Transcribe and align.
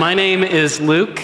My 0.00 0.14
name 0.14 0.42
is 0.42 0.80
Luke, 0.80 1.20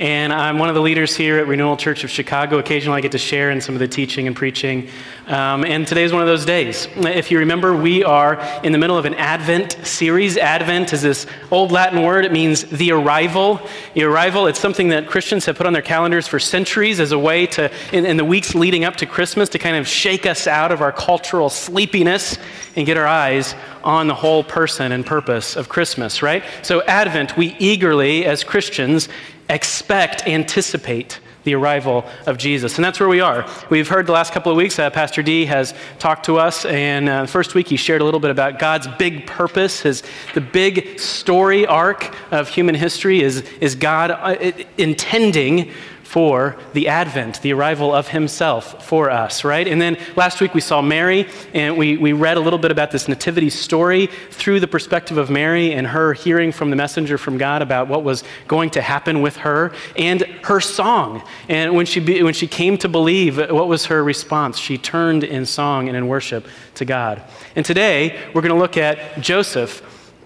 and 0.00 0.32
I'm 0.32 0.58
one 0.58 0.70
of 0.70 0.74
the 0.74 0.80
leaders 0.80 1.14
here 1.14 1.36
at 1.36 1.46
Renewal 1.46 1.76
Church 1.76 2.04
of 2.04 2.10
Chicago. 2.10 2.56
Occasionally, 2.56 2.96
I 2.96 3.00
get 3.02 3.12
to 3.12 3.18
share 3.18 3.50
in 3.50 3.60
some 3.60 3.74
of 3.74 3.80
the 3.80 3.86
teaching 3.86 4.26
and 4.26 4.34
preaching. 4.34 4.88
Um, 5.26 5.62
and 5.62 5.86
today 5.86 6.04
is 6.04 6.12
one 6.12 6.22
of 6.22 6.26
those 6.26 6.46
days. 6.46 6.88
If 6.96 7.30
you 7.30 7.38
remember, 7.38 7.76
we 7.76 8.02
are 8.02 8.40
in 8.64 8.72
the 8.72 8.78
middle 8.78 8.96
of 8.96 9.04
an 9.04 9.12
Advent 9.12 9.76
series. 9.86 10.38
Advent 10.38 10.94
is 10.94 11.02
this 11.02 11.26
old 11.50 11.70
Latin 11.70 12.02
word, 12.02 12.24
it 12.24 12.32
means 12.32 12.62
the 12.64 12.92
arrival. 12.92 13.60
The 13.92 14.04
arrival, 14.04 14.46
it's 14.46 14.58
something 14.58 14.88
that 14.88 15.06
Christians 15.06 15.44
have 15.44 15.56
put 15.56 15.66
on 15.66 15.74
their 15.74 15.82
calendars 15.82 16.26
for 16.26 16.38
centuries 16.38 16.98
as 16.98 17.12
a 17.12 17.18
way 17.18 17.44
to, 17.48 17.70
in, 17.92 18.06
in 18.06 18.16
the 18.16 18.24
weeks 18.24 18.54
leading 18.54 18.84
up 18.84 18.96
to 18.96 19.06
Christmas, 19.06 19.50
to 19.50 19.58
kind 19.58 19.76
of 19.76 19.86
shake 19.86 20.24
us 20.24 20.46
out 20.46 20.72
of 20.72 20.80
our 20.80 20.92
cultural 20.92 21.50
sleepiness 21.50 22.38
and 22.74 22.86
get 22.86 22.96
our 22.96 23.06
eyes 23.06 23.54
on 23.84 24.06
the 24.06 24.14
whole 24.14 24.44
person 24.44 24.92
and 24.92 25.04
purpose 25.04 25.56
of 25.56 25.68
Christmas, 25.68 26.22
right? 26.22 26.42
So, 26.62 26.82
Advent, 26.84 27.36
we 27.36 27.54
eagerly, 27.58 28.24
as 28.24 28.44
Christians, 28.44 29.08
expect, 29.50 30.26
anticipate 30.26 31.20
the 31.44 31.54
arrival 31.54 32.04
of 32.26 32.36
Jesus. 32.36 32.76
And 32.76 32.84
that's 32.84 33.00
where 33.00 33.08
we 33.08 33.20
are. 33.20 33.46
We've 33.70 33.88
heard 33.88 34.06
the 34.06 34.12
last 34.12 34.32
couple 34.32 34.52
of 34.52 34.56
weeks, 34.56 34.78
uh, 34.78 34.90
Pastor 34.90 35.22
D 35.22 35.46
has 35.46 35.74
talked 35.98 36.26
to 36.26 36.38
us, 36.38 36.64
and 36.66 37.08
uh, 37.08 37.22
the 37.22 37.28
first 37.28 37.54
week 37.54 37.68
he 37.68 37.76
shared 37.76 38.02
a 38.02 38.04
little 38.04 38.20
bit 38.20 38.30
about 38.30 38.58
God's 38.58 38.86
big 38.98 39.26
purpose. 39.26 39.80
His, 39.80 40.02
the 40.34 40.40
big 40.40 41.00
story 41.00 41.66
arc 41.66 42.14
of 42.30 42.48
human 42.48 42.74
history 42.74 43.22
is, 43.22 43.40
is 43.60 43.74
God 43.74 44.10
uh, 44.10 44.52
intending 44.76 45.72
for 46.10 46.56
the 46.72 46.88
advent, 46.88 47.40
the 47.42 47.52
arrival 47.52 47.94
of 47.94 48.08
himself 48.08 48.84
for 48.84 49.08
us, 49.08 49.44
right? 49.44 49.68
And 49.68 49.80
then 49.80 49.96
last 50.16 50.40
week 50.40 50.54
we 50.54 50.60
saw 50.60 50.82
Mary, 50.82 51.28
and 51.54 51.76
we, 51.78 51.98
we 51.98 52.12
read 52.12 52.36
a 52.36 52.40
little 52.40 52.58
bit 52.58 52.72
about 52.72 52.90
this 52.90 53.06
nativity 53.06 53.48
story 53.48 54.08
through 54.32 54.58
the 54.58 54.66
perspective 54.66 55.18
of 55.18 55.30
Mary 55.30 55.72
and 55.72 55.86
her 55.86 56.12
hearing 56.12 56.50
from 56.50 56.70
the 56.70 56.74
messenger 56.74 57.16
from 57.16 57.38
God 57.38 57.62
about 57.62 57.86
what 57.86 58.02
was 58.02 58.24
going 58.48 58.70
to 58.70 58.82
happen 58.82 59.22
with 59.22 59.36
her 59.36 59.72
and 59.96 60.22
her 60.42 60.60
song. 60.60 61.22
And 61.48 61.76
when 61.76 61.86
she, 61.86 62.00
be, 62.00 62.24
when 62.24 62.34
she 62.34 62.48
came 62.48 62.76
to 62.78 62.88
believe, 62.88 63.36
what 63.36 63.68
was 63.68 63.86
her 63.86 64.02
response? 64.02 64.58
She 64.58 64.78
turned 64.78 65.22
in 65.22 65.46
song 65.46 65.86
and 65.86 65.96
in 65.96 66.08
worship 66.08 66.44
to 66.74 66.84
God. 66.84 67.22
And 67.54 67.64
today 67.64 68.18
we're 68.34 68.42
going 68.42 68.52
to 68.52 68.58
look 68.58 68.76
at 68.76 69.20
Joseph. 69.20 69.80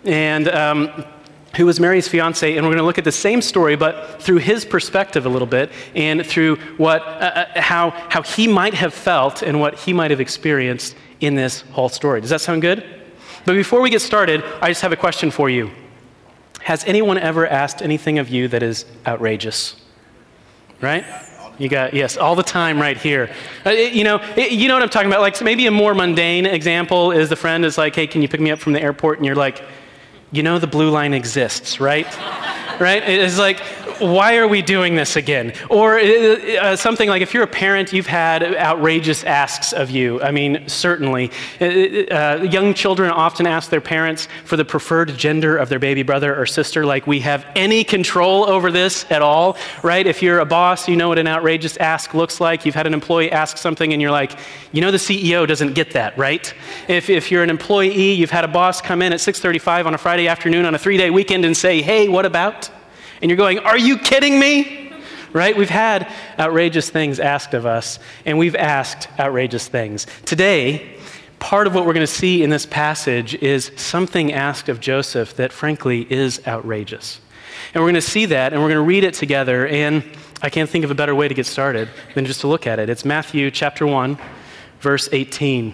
And 0.07 0.49
um, 0.49 1.05
who 1.57 1.67
was 1.67 1.79
Mary's 1.81 2.09
fiance, 2.09 2.57
and 2.57 2.65
we're 2.65 2.71
going 2.71 2.79
to 2.79 2.85
look 2.85 2.99
at 2.99 3.05
the 3.05 3.13
same 3.13 3.41
story, 3.41 3.77
but 3.77 4.21
through 4.21 4.39
his 4.39 4.65
perspective 4.65 5.27
a 5.27 5.29
little 5.29 5.47
bit, 5.47 5.71
and 5.95 6.25
through 6.25 6.57
what, 6.77 7.03
uh, 7.03 7.47
uh, 7.55 7.61
how, 7.61 7.91
how 8.11 8.23
he 8.23 8.47
might 8.47 8.75
have 8.75 8.93
felt 8.93 9.43
and 9.43 9.61
what 9.61 9.75
he 9.75 9.93
might 9.93 10.11
have 10.11 10.21
experienced 10.21 10.97
in 11.21 11.35
this 11.35 11.63
whole 11.73 11.89
story. 11.89 12.21
Does 12.21 12.31
that 12.31 12.41
sound 12.41 12.63
good? 12.63 12.85
But 13.45 13.55
before 13.55 13.81
we 13.81 13.91
get 13.91 14.01
started, 14.01 14.43
I 14.61 14.69
just 14.69 14.83
have 14.83 14.93
a 14.93 14.97
question 14.97 15.31
for 15.31 15.51
you. 15.51 15.71
Has 16.63 16.85
anyone 16.87 17.19
ever 17.19 17.47
asked 17.47 17.83
anything 17.83 18.19
of 18.19 18.29
you 18.29 18.49
that 18.49 18.63
is 18.63 18.87
outrageous? 19.07 19.77
Right? 20.81 21.05
You 21.59 21.69
got 21.69 21.95
yes, 21.95 22.17
all 22.17 22.35
the 22.35 22.43
time 22.43 22.81
right 22.81 22.97
here. 22.97 23.31
Uh, 23.65 23.71
it, 23.71 23.93
you 23.93 24.03
know, 24.03 24.17
it, 24.37 24.51
you 24.51 24.67
know 24.67 24.75
what 24.75 24.83
I'm 24.83 24.89
talking 24.89 25.09
about. 25.09 25.21
Like 25.21 25.41
maybe 25.41 25.67
a 25.67 25.71
more 25.71 25.95
mundane 25.95 26.47
example 26.47 27.13
is 27.13 27.29
the 27.29 27.37
friend 27.37 27.65
is 27.65 27.79
like, 27.79 27.95
"Hey, 27.95 28.09
can 28.09 28.23
you 28.23 28.29
pick 28.29 28.41
me 28.41 28.51
up 28.51 28.59
from 28.59 28.73
the 28.73 28.83
airport?" 28.83 29.19
And 29.19 29.27
you're 29.27 29.37
like, 29.37 29.63
you 30.35 30.43
know 30.43 30.59
the 30.59 30.67
blue 30.67 30.91
line 30.91 31.15
exists, 31.15 31.81
right? 31.81 32.07
right? 32.81 33.03
It's 33.09 33.39
like, 33.39 33.63
why 33.99 34.37
are 34.37 34.49
we 34.49 34.63
doing 34.63 34.95
this 34.95 35.17
again? 35.17 35.53
Or 35.71 35.99
uh, 35.99 36.03
uh, 36.03 36.77
something 36.77 37.09
like 37.09 37.23
if 37.23 37.35
you're 37.35 37.43
a 37.43 37.49
parent, 37.49 37.93
you've 37.93 38.07
had 38.07 38.43
outrageous 38.43 39.25
asks 39.25 39.73
of 39.73 39.91
you. 39.91 40.21
I 40.23 40.31
mean, 40.31 40.69
certainly. 40.69 41.31
Uh, 41.61 41.65
uh, 41.65 42.49
young 42.51 42.75
children 42.75 43.11
often 43.11 43.47
ask 43.47 43.71
their 43.71 43.81
parents 43.81 44.29
for 44.45 44.57
the 44.57 44.65
preferred 44.65 45.17
gender 45.17 45.57
of 45.57 45.69
their 45.69 45.79
baby 45.79 46.03
brother 46.03 46.39
or 46.39 46.47
sister, 46.47 46.85
like 46.85 47.07
we 47.07 47.21
have 47.21 47.47
any 47.55 47.85
control 47.85 48.49
over 48.49 48.71
this 48.71 49.11
at 49.11 49.23
all, 49.23 49.57
right? 49.83 50.07
If 50.07 50.23
you're 50.23 50.41
a 50.41 50.47
boss, 50.47 50.89
you 50.89 50.97
know 50.97 51.09
what 51.09 51.19
an 51.19 51.29
outrageous 51.29 51.77
ask 51.79 52.15
looks 52.15 52.41
like. 52.41 52.65
You've 52.67 52.75
had 52.75 52.87
an 52.87 52.95
employee 52.95 53.31
ask 53.31 53.57
something 53.57 53.93
and 53.93 54.01
you're 54.01 54.11
like, 54.11 54.39
you 54.73 54.81
know 54.81 54.91
the 54.91 54.99
CEO 54.99 55.47
doesn't 55.47 55.75
get 55.75 55.93
that, 55.93 56.17
right? 56.19 56.53
If, 56.89 57.09
if 57.09 57.31
you're 57.31 57.43
an 57.43 57.51
employee, 57.51 58.13
you've 58.13 58.31
had 58.31 58.45
a 58.45 58.49
boss 58.49 58.81
come 58.81 59.03
in 59.03 59.13
at 59.13 59.21
6.35 59.21 59.87
on 59.87 59.95
a 59.95 59.99
Friday 59.99 60.29
afternoon 60.29 60.65
on 60.67 60.75
a 60.75 60.79
three-day 60.79 61.11
weekend 61.11 61.45
and 61.45 61.57
say, 61.57 61.83
hey, 61.83 62.09
what 62.09 62.27
about? 62.27 62.71
And 63.25 63.31
you're 63.31 63.39
going, 63.39 63.61
Are 63.61 63.79
you 63.79 63.97
kidding 63.97 64.39
me? 64.39 64.93
Right? 65.33 65.57
We've 65.57 65.71
had 65.71 66.13
outrageous 66.39 66.91
things 66.91 67.19
asked 67.19 67.55
of 67.55 67.65
us, 67.65 67.99
and 68.27 68.37
we've 68.37 68.55
asked 68.55 69.09
outrageous 69.19 69.67
things. 69.67 70.07
Today, 70.27 70.99
part 71.39 71.67
of 71.67 71.75
what 71.75 71.87
we're 71.87 71.95
going 71.95 72.07
to 72.07 72.13
see 72.13 72.43
in 72.43 72.51
this 72.51 72.67
passage 72.67 73.35
is 73.37 73.71
something 73.77 74.31
asked 74.31 74.69
of 74.69 74.79
Joseph 74.79 75.37
that, 75.37 75.55
frankly, 75.55 76.07
is 76.13 76.47
outrageous. 76.47 77.19
And 77.73 77.83
we're 77.83 77.87
going 77.89 77.95
to 77.95 78.03
see 78.03 78.27
that, 78.27 78.53
and 78.53 78.61
we're 78.61 78.69
going 78.69 78.85
to 78.85 78.87
read 78.87 79.05
it 79.05 79.15
together. 79.15 79.69
And 79.69 80.05
I 80.43 80.51
can't 80.51 80.69
think 80.69 80.85
of 80.85 80.91
a 80.91 80.95
better 80.95 81.15
way 81.15 81.27
to 81.27 81.33
get 81.33 81.47
started 81.47 81.89
than 82.15 82.27
just 82.27 82.43
to 82.43 82.47
look 82.47 82.67
at 82.67 82.79
it. 82.79 82.91
It's 82.91 83.07
Matthew 83.07 83.51
chapter 83.51 83.87
1, 83.87 84.19
verse 84.81 85.09
18. 85.11 85.73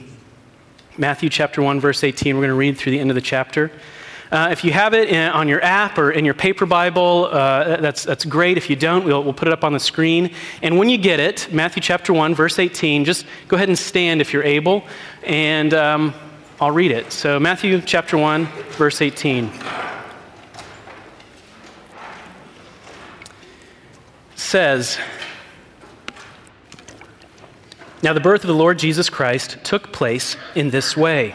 Matthew 0.98 1.28
chapter 1.28 1.62
1, 1.62 1.80
verse 1.80 2.04
18. 2.04 2.36
We're 2.36 2.42
going 2.42 2.50
to 2.50 2.54
read 2.54 2.78
through 2.78 2.92
the 2.92 3.00
end 3.00 3.10
of 3.10 3.16
the 3.16 3.20
chapter. 3.20 3.72
Uh, 4.30 4.48
if 4.52 4.62
you 4.62 4.72
have 4.72 4.94
it 4.94 5.08
in, 5.08 5.28
on 5.30 5.48
your 5.48 5.62
app 5.64 5.98
or 5.98 6.12
in 6.12 6.24
your 6.24 6.34
paper 6.34 6.64
Bible, 6.64 7.28
uh, 7.32 7.78
that's, 7.78 8.04
that's 8.04 8.24
great. 8.24 8.56
If 8.56 8.70
you 8.70 8.76
don't, 8.76 9.04
we'll, 9.04 9.24
we'll 9.24 9.32
put 9.32 9.48
it 9.48 9.52
up 9.52 9.64
on 9.64 9.72
the 9.72 9.80
screen. 9.80 10.32
And 10.62 10.78
when 10.78 10.88
you 10.88 10.98
get 10.98 11.18
it, 11.18 11.52
Matthew 11.52 11.82
chapter 11.82 12.12
1, 12.12 12.36
verse 12.36 12.60
18, 12.60 13.04
just 13.04 13.26
go 13.48 13.56
ahead 13.56 13.68
and 13.68 13.76
stand 13.76 14.20
if 14.20 14.32
you're 14.32 14.44
able, 14.44 14.84
and 15.24 15.74
um, 15.74 16.14
I'll 16.60 16.70
read 16.70 16.92
it. 16.92 17.12
So, 17.12 17.40
Matthew 17.40 17.80
chapter 17.80 18.16
1, 18.16 18.46
verse 18.46 19.02
18. 19.02 19.50
says, 24.36 24.98
Now 28.02 28.12
the 28.12 28.20
birth 28.20 28.42
of 28.42 28.48
the 28.48 28.54
Lord 28.54 28.80
Jesus 28.80 29.08
Christ 29.08 29.58
took 29.62 29.92
place 29.92 30.36
in 30.56 30.70
this 30.70 30.96
way 30.96 31.34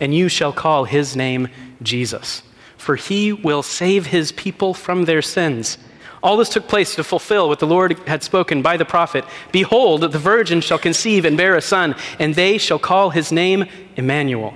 and 0.00 0.14
you 0.14 0.28
shall 0.28 0.52
call 0.52 0.84
his 0.84 1.16
name 1.16 1.48
Jesus, 1.82 2.42
for 2.76 2.96
he 2.96 3.32
will 3.32 3.62
save 3.62 4.06
his 4.06 4.32
people 4.32 4.74
from 4.74 5.04
their 5.04 5.22
sins. 5.22 5.78
All 6.22 6.36
this 6.36 6.48
took 6.48 6.66
place 6.66 6.94
to 6.96 7.04
fulfill 7.04 7.48
what 7.48 7.60
the 7.60 7.66
Lord 7.66 7.98
had 8.08 8.22
spoken 8.22 8.62
by 8.62 8.76
the 8.76 8.84
prophet 8.84 9.24
Behold, 9.52 10.00
the 10.00 10.18
virgin 10.18 10.60
shall 10.60 10.78
conceive 10.78 11.24
and 11.24 11.36
bear 11.36 11.56
a 11.56 11.62
son, 11.62 11.94
and 12.18 12.34
they 12.34 12.58
shall 12.58 12.78
call 12.78 13.10
his 13.10 13.30
name 13.30 13.66
Emmanuel, 13.96 14.54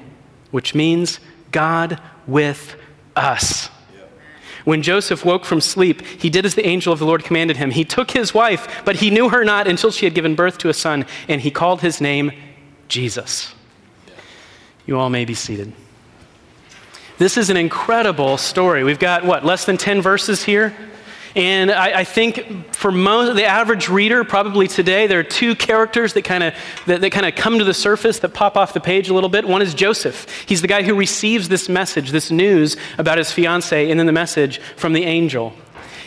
which 0.50 0.74
means 0.74 1.20
God 1.50 2.00
with 2.26 2.76
us. 3.14 3.68
When 4.64 4.82
Joseph 4.82 5.24
woke 5.24 5.44
from 5.44 5.60
sleep, 5.60 6.02
he 6.02 6.30
did 6.30 6.46
as 6.46 6.54
the 6.54 6.66
angel 6.66 6.92
of 6.92 7.00
the 7.00 7.06
Lord 7.06 7.24
commanded 7.24 7.56
him. 7.56 7.72
He 7.72 7.84
took 7.84 8.12
his 8.12 8.32
wife, 8.32 8.82
but 8.84 8.96
he 8.96 9.10
knew 9.10 9.28
her 9.28 9.44
not 9.44 9.66
until 9.66 9.90
she 9.90 10.06
had 10.06 10.14
given 10.14 10.36
birth 10.36 10.58
to 10.58 10.68
a 10.68 10.74
son, 10.74 11.04
and 11.28 11.40
he 11.40 11.50
called 11.50 11.80
his 11.80 12.00
name 12.00 12.30
Jesus. 12.88 13.54
You 14.86 14.98
all 14.98 15.10
may 15.10 15.24
be 15.24 15.34
seated. 15.34 15.72
This 17.18 17.36
is 17.36 17.50
an 17.50 17.56
incredible 17.56 18.36
story. 18.36 18.82
We've 18.82 18.98
got, 18.98 19.24
what, 19.24 19.44
less 19.44 19.64
than 19.64 19.76
10 19.76 20.02
verses 20.02 20.42
here? 20.42 20.74
And 21.34 21.70
I, 21.70 22.00
I, 22.00 22.04
think 22.04 22.74
for 22.74 22.92
most 22.92 23.34
the 23.36 23.46
average 23.46 23.88
reader, 23.88 24.22
probably 24.22 24.68
today, 24.68 25.06
there 25.06 25.20
are 25.20 25.24
two 25.24 25.54
characters 25.54 26.12
that 26.12 26.24
kind 26.24 26.44
of 26.44 26.54
that, 26.86 27.00
that 27.00 27.10
kind 27.10 27.24
of 27.24 27.34
come 27.34 27.58
to 27.58 27.64
the 27.64 27.72
surface 27.72 28.18
that 28.18 28.34
pop 28.34 28.54
off 28.54 28.74
the 28.74 28.80
page 28.80 29.08
a 29.08 29.14
little 29.14 29.30
bit. 29.30 29.46
One 29.46 29.62
is 29.62 29.72
Joseph. 29.72 30.26
He's 30.46 30.60
the 30.60 30.68
guy 30.68 30.82
who 30.82 30.94
receives 30.94 31.48
this 31.48 31.70
message, 31.70 32.10
this 32.10 32.30
news 32.30 32.76
about 32.98 33.16
his 33.16 33.32
fiance, 33.32 33.90
and 33.90 33.98
then 33.98 34.06
the 34.06 34.12
message 34.12 34.58
from 34.76 34.92
the 34.92 35.04
angel. 35.04 35.54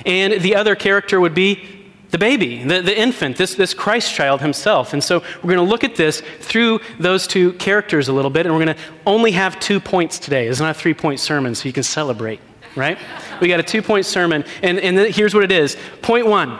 And 0.05 0.41
the 0.41 0.55
other 0.55 0.75
character 0.75 1.19
would 1.19 1.33
be 1.33 1.74
the 2.15 2.19
baby, 2.19 2.63
the, 2.63 2.81
the 2.81 2.97
infant, 2.97 3.35
this, 3.35 3.55
this 3.55 3.73
Christ 3.73 4.13
child 4.13 4.39
himself. 4.39 4.93
And 4.93 5.03
so 5.03 5.19
we're 5.43 5.53
going 5.53 5.65
to 5.65 5.69
look 5.69 5.83
at 5.83 5.97
this 5.97 6.21
through 6.39 6.79
those 6.97 7.27
two 7.27 7.51
characters 7.53 8.07
a 8.07 8.13
little 8.13 8.31
bit, 8.31 8.45
and 8.45 8.55
we're 8.55 8.63
going 8.63 8.77
to 8.77 8.81
only 9.05 9.31
have 9.31 9.59
two 9.59 9.81
points 9.81 10.17
today. 10.17 10.47
It's 10.47 10.61
not 10.61 10.71
a 10.71 10.79
three 10.79 10.93
point 10.93 11.19
sermon, 11.19 11.53
so 11.55 11.67
you 11.67 11.73
can 11.73 11.83
celebrate, 11.83 12.39
right? 12.77 12.97
we 13.41 13.49
got 13.49 13.59
a 13.59 13.63
two 13.63 13.81
point 13.81 14.05
sermon, 14.05 14.45
and, 14.63 14.79
and 14.79 15.13
here's 15.13 15.33
what 15.33 15.43
it 15.43 15.51
is. 15.51 15.75
Point 16.01 16.25
one 16.25 16.57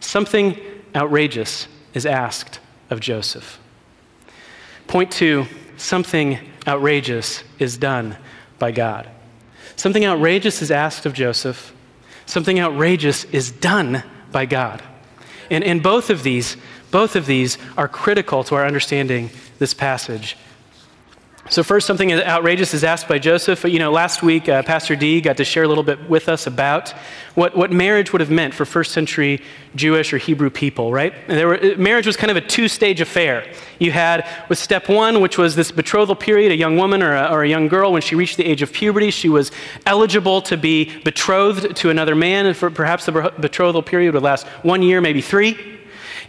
something 0.00 0.58
outrageous 0.94 1.68
is 1.92 2.06
asked 2.06 2.58
of 2.88 3.00
Joseph. 3.00 3.60
Point 4.86 5.10
two 5.10 5.44
something 5.76 6.38
outrageous 6.66 7.44
is 7.58 7.76
done 7.76 8.16
by 8.58 8.72
God. 8.72 9.10
Something 9.76 10.06
outrageous 10.06 10.62
is 10.62 10.70
asked 10.70 11.04
of 11.04 11.12
Joseph. 11.12 11.74
something 12.24 12.58
outrageous 12.58 13.24
is 13.24 13.50
done 13.50 14.02
by 14.32 14.46
God. 14.46 14.82
And, 15.50 15.64
and 15.64 15.82
both 15.82 16.10
of 16.10 16.22
these, 16.22 16.56
both 16.90 17.16
of 17.16 17.26
these 17.26 17.58
are 17.76 17.88
critical 17.88 18.44
to 18.44 18.54
our 18.54 18.66
understanding 18.66 19.30
this 19.58 19.74
passage. 19.74 20.36
So, 21.50 21.64
first, 21.64 21.84
something 21.84 22.12
outrageous 22.12 22.74
is 22.74 22.84
asked 22.84 23.08
by 23.08 23.18
Joseph. 23.18 23.64
You 23.64 23.80
know, 23.80 23.90
last 23.90 24.22
week, 24.22 24.48
uh, 24.48 24.62
Pastor 24.62 24.94
D 24.94 25.20
got 25.20 25.36
to 25.38 25.44
share 25.44 25.64
a 25.64 25.68
little 25.68 25.82
bit 25.82 26.08
with 26.08 26.28
us 26.28 26.46
about 26.46 26.94
what, 27.34 27.56
what 27.56 27.72
marriage 27.72 28.12
would 28.12 28.20
have 28.20 28.30
meant 28.30 28.54
for 28.54 28.64
first 28.64 28.92
century 28.92 29.42
Jewish 29.74 30.12
or 30.12 30.18
Hebrew 30.18 30.48
people, 30.48 30.92
right? 30.92 31.12
Were, 31.28 31.56
uh, 31.56 31.74
marriage 31.76 32.06
was 32.06 32.16
kind 32.16 32.30
of 32.30 32.36
a 32.36 32.40
two 32.40 32.68
stage 32.68 33.00
affair. 33.00 33.52
You 33.80 33.90
had 33.90 34.24
with 34.48 34.60
step 34.60 34.88
one, 34.88 35.20
which 35.20 35.38
was 35.38 35.56
this 35.56 35.72
betrothal 35.72 36.14
period, 36.14 36.52
a 36.52 36.56
young 36.56 36.76
woman 36.76 37.02
or 37.02 37.16
a, 37.16 37.26
or 37.32 37.42
a 37.42 37.48
young 37.48 37.66
girl, 37.66 37.92
when 37.92 38.02
she 38.02 38.14
reached 38.14 38.36
the 38.36 38.44
age 38.44 38.62
of 38.62 38.72
puberty, 38.72 39.10
she 39.10 39.28
was 39.28 39.50
eligible 39.86 40.40
to 40.42 40.56
be 40.56 41.02
betrothed 41.02 41.74
to 41.78 41.90
another 41.90 42.14
man, 42.14 42.46
and 42.46 42.56
for 42.56 42.70
perhaps 42.70 43.06
the 43.06 43.32
betrothal 43.40 43.82
period 43.82 44.14
would 44.14 44.22
last 44.22 44.46
one 44.62 44.84
year, 44.84 45.00
maybe 45.00 45.20
three. 45.20 45.79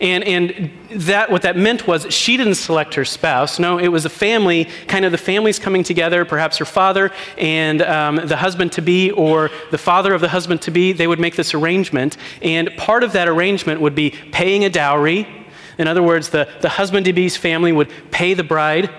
And, 0.01 0.24
and 0.24 0.71
that, 0.89 1.31
what 1.31 1.44
that 1.44 1.56
meant 1.56 1.88
was 1.88 2.12
she 2.12 2.36
didn't 2.36 2.56
select 2.56 2.95
her 2.95 3.06
spouse. 3.06 3.59
No, 3.59 3.77
it 3.77 3.89
was 3.89 4.03
a 4.03 4.09
family, 4.09 4.65
kind 4.88 5.06
of 5.06 5.12
the 5.12 5.18
families 5.18 5.59
coming 5.59 5.83
together, 5.83 6.25
perhaps 6.25 6.57
her 6.57 6.65
father 6.65 7.12
and 7.38 7.83
um, 7.83 8.15
the 8.15 8.38
husband 8.38 8.71
to 8.74 8.81
be, 8.81 9.12
or 9.12 9.51
the 9.69 9.77
father 9.77 10.13
of 10.15 10.21
the 10.21 10.30
husband 10.30 10.63
to 10.63 10.71
be. 10.71 10.92
They 10.92 11.06
would 11.06 11.19
make 11.19 11.36
this 11.36 11.53
arrangement. 11.53 12.18
And 12.42 12.75
part 12.77 13.03
of 13.03 13.13
that 13.13 13.27
arrangement 13.27 13.80
would 13.80 13.94
be 13.94 14.09
paying 14.09 14.65
a 14.65 14.69
dowry. 14.69 15.27
In 15.77 15.88
other 15.88 16.01
words, 16.01 16.30
the, 16.30 16.50
the 16.62 16.69
husband 16.69 17.06
to 17.06 17.13
be's 17.13 17.38
family 17.38 17.71
would 17.71 17.89
pay 18.09 18.33
the 18.33 18.44
bride 18.44 18.89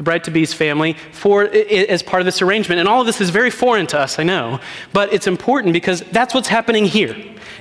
the 0.00 0.04
bride 0.04 0.24
to 0.24 0.30
be's 0.30 0.54
family, 0.54 0.94
for 1.12 1.44
as 1.44 2.02
part 2.02 2.22
of 2.22 2.24
this 2.24 2.40
arrangement. 2.40 2.78
And 2.78 2.88
all 2.88 3.02
of 3.02 3.06
this 3.06 3.20
is 3.20 3.28
very 3.28 3.50
foreign 3.50 3.86
to 3.88 3.98
us, 3.98 4.18
I 4.18 4.22
know, 4.22 4.58
but 4.94 5.12
it's 5.12 5.26
important 5.26 5.74
because 5.74 6.00
that's 6.10 6.32
what's 6.32 6.48
happening 6.48 6.86
here. 6.86 7.12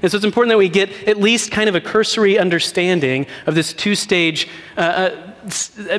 And 0.02 0.10
so 0.10 0.16
it's 0.16 0.24
important 0.24 0.52
that 0.52 0.58
we 0.58 0.70
get 0.70 0.90
at 1.06 1.18
least 1.18 1.52
kind 1.52 1.68
of 1.68 1.76
a 1.76 1.82
cursory 1.82 2.40
understanding 2.40 3.28
of 3.46 3.56
this 3.56 3.74
two 3.74 3.94
stage 3.94 4.48
uh, 4.78 4.80
uh 4.80 5.29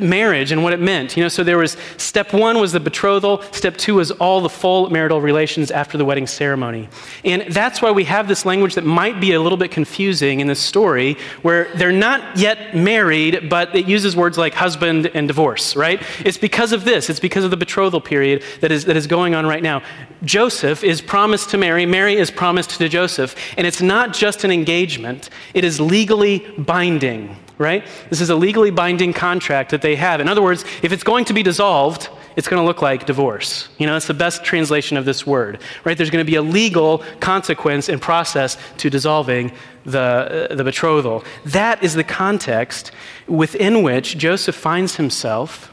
marriage 0.00 0.52
and 0.52 0.62
what 0.62 0.72
it 0.72 0.80
meant. 0.80 1.16
You 1.16 1.22
know, 1.22 1.28
so 1.28 1.42
there 1.44 1.58
was 1.58 1.76
step 1.96 2.32
one 2.32 2.58
was 2.58 2.72
the 2.72 2.80
betrothal, 2.80 3.42
step 3.52 3.76
two 3.76 3.96
was 3.96 4.10
all 4.12 4.40
the 4.40 4.48
full 4.48 4.90
marital 4.90 5.20
relations 5.20 5.70
after 5.70 5.98
the 5.98 6.04
wedding 6.04 6.26
ceremony. 6.26 6.88
And 7.24 7.42
that's 7.52 7.82
why 7.82 7.90
we 7.90 8.04
have 8.04 8.28
this 8.28 8.44
language 8.44 8.74
that 8.74 8.84
might 8.84 9.20
be 9.20 9.32
a 9.32 9.40
little 9.40 9.58
bit 9.58 9.70
confusing 9.70 10.40
in 10.40 10.46
this 10.46 10.60
story, 10.60 11.16
where 11.42 11.72
they're 11.74 11.92
not 11.92 12.36
yet 12.36 12.76
married, 12.76 13.48
but 13.48 13.74
it 13.74 13.86
uses 13.86 14.16
words 14.16 14.38
like 14.38 14.54
husband 14.54 15.10
and 15.14 15.26
divorce, 15.28 15.76
right? 15.76 16.02
It's 16.24 16.38
because 16.38 16.72
of 16.72 16.84
this, 16.84 17.10
it's 17.10 17.20
because 17.20 17.44
of 17.44 17.50
the 17.50 17.56
betrothal 17.56 18.00
period 18.00 18.42
that 18.60 18.70
is, 18.70 18.84
that 18.84 18.96
is 18.96 19.06
going 19.06 19.34
on 19.34 19.46
right 19.46 19.62
now. 19.62 19.82
Joseph 20.24 20.84
is 20.84 21.00
promised 21.00 21.50
to 21.50 21.58
Mary, 21.58 21.86
Mary 21.86 22.14
is 22.14 22.30
promised 22.30 22.70
to 22.70 22.88
Joseph, 22.88 23.34
and 23.56 23.66
it's 23.66 23.80
not 23.80 24.12
just 24.12 24.44
an 24.44 24.50
engagement, 24.50 25.30
it 25.54 25.64
is 25.64 25.80
legally 25.80 26.40
binding 26.58 27.36
right? 27.60 27.86
This 28.08 28.22
is 28.22 28.30
a 28.30 28.34
legally 28.34 28.70
binding 28.70 29.12
contract 29.12 29.70
that 29.70 29.82
they 29.82 29.94
have. 29.94 30.18
In 30.18 30.28
other 30.28 30.40
words, 30.40 30.64
if 30.82 30.92
it's 30.92 31.04
going 31.04 31.26
to 31.26 31.34
be 31.34 31.42
dissolved, 31.42 32.08
it's 32.34 32.48
going 32.48 32.60
to 32.60 32.66
look 32.66 32.80
like 32.80 33.04
divorce. 33.04 33.68
You 33.76 33.86
know, 33.86 33.92
that's 33.92 34.06
the 34.06 34.14
best 34.14 34.42
translation 34.42 34.96
of 34.96 35.04
this 35.04 35.26
word, 35.26 35.60
right? 35.84 35.94
There's 35.94 36.08
going 36.08 36.24
to 36.24 36.30
be 36.30 36.36
a 36.36 36.42
legal 36.42 37.04
consequence 37.20 37.90
and 37.90 38.00
process 38.00 38.56
to 38.78 38.88
dissolving 38.88 39.52
the, 39.84 40.48
uh, 40.50 40.54
the 40.54 40.64
betrothal. 40.64 41.22
That 41.44 41.84
is 41.84 41.94
the 41.94 42.02
context 42.02 42.92
within 43.26 43.82
which 43.82 44.16
Joseph 44.16 44.56
finds 44.56 44.96
himself 44.96 45.70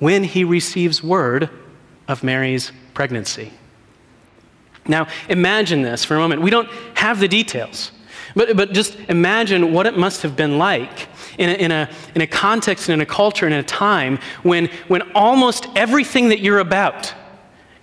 when 0.00 0.24
he 0.24 0.44
receives 0.44 1.02
word 1.02 1.48
of 2.06 2.22
Mary's 2.22 2.70
pregnancy. 2.92 3.50
Now, 4.86 5.06
imagine 5.30 5.80
this 5.80 6.04
for 6.04 6.16
a 6.16 6.18
moment. 6.18 6.42
We 6.42 6.50
don't 6.50 6.68
have 6.96 7.18
the 7.18 7.28
details, 7.28 7.92
but, 8.34 8.56
but 8.56 8.72
just 8.72 8.98
imagine 9.08 9.72
what 9.72 9.86
it 9.86 9.96
must 9.96 10.22
have 10.22 10.36
been 10.36 10.58
like 10.58 11.08
in 11.38 11.50
a, 11.50 11.52
in 11.54 11.70
a, 11.70 11.90
in 12.14 12.22
a 12.22 12.26
context 12.26 12.88
and 12.88 12.94
in 12.94 13.00
a 13.00 13.06
culture 13.06 13.46
and 13.46 13.54
in 13.54 13.60
a 13.60 13.64
time 13.64 14.18
when, 14.42 14.68
when 14.88 15.02
almost 15.14 15.66
everything 15.76 16.28
that 16.28 16.40
you're 16.40 16.58
about 16.58 17.12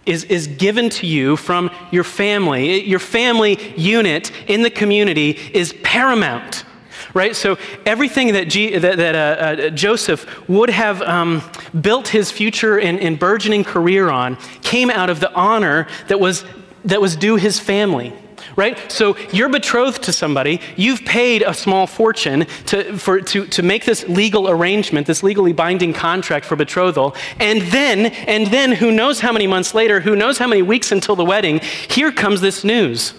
is, 0.06 0.24
is 0.26 0.48
given 0.48 0.90
to 0.90 1.08
you 1.08 1.38
from 1.38 1.70
your 1.92 2.04
family. 2.04 2.84
Your 2.84 3.00
family 3.00 3.74
unit 3.78 4.32
in 4.50 4.64
the 4.64 4.72
community 4.72 5.32
is 5.54 5.74
paramount 5.84 6.66
right? 7.14 7.36
So 7.36 7.58
everything 7.86 8.34
that, 8.34 8.48
G, 8.48 8.78
that, 8.78 8.96
that 8.96 9.16
uh, 9.16 9.18
uh, 9.18 9.70
Joseph 9.72 10.48
would 10.48 10.70
have 10.70 11.02
um, 11.02 11.42
built 11.82 12.08
his 12.08 12.32
future 12.32 12.80
and, 12.80 12.98
and 13.02 13.20
burgeoning 13.20 13.66
career 13.66 14.10
on 14.10 14.38
came 14.62 14.90
out 14.90 15.10
of 15.10 15.20
the 15.20 15.30
honor 15.34 15.88
that 16.08 16.22
was, 16.22 16.46
that 16.86 17.02
was 17.02 17.18
due 17.18 17.36
his 17.36 17.60
family 17.60 18.14
right? 18.56 18.92
So 18.92 19.18
you're 19.31 19.50
betrothed 19.50 20.03
to 20.03 20.13
somebody, 20.13 20.62
you've 20.75 21.03
paid 21.06 21.42
a 21.42 21.53
small 21.53 21.88
fortune 21.88 22.45
to, 22.68 22.98
for, 22.98 23.21
to, 23.21 23.45
to 23.48 23.63
make 23.63 23.86
this 23.86 24.07
legal 24.07 24.50
arrangement, 24.50 25.07
this 25.07 25.24
legally 25.24 25.53
binding 25.53 25.94
contract 25.94 26.45
for 26.45 26.56
betrothal, 26.56 27.15
and 27.39 27.62
then, 27.63 28.07
and 28.27 28.48
then 28.48 28.71
who 28.71 28.92
knows 28.92 29.19
how 29.19 29.31
many 29.31 29.48
months 29.48 29.74
later, 29.74 30.00
who 30.00 30.15
knows 30.15 30.38
how 30.38 30.48
many 30.48 30.62
weeks 30.62 30.92
until 30.92 31.15
the 31.15 31.25
wedding, 31.25 31.59
here 31.89 32.12
comes 32.12 32.42
this 32.42 32.63
news. 32.63 33.13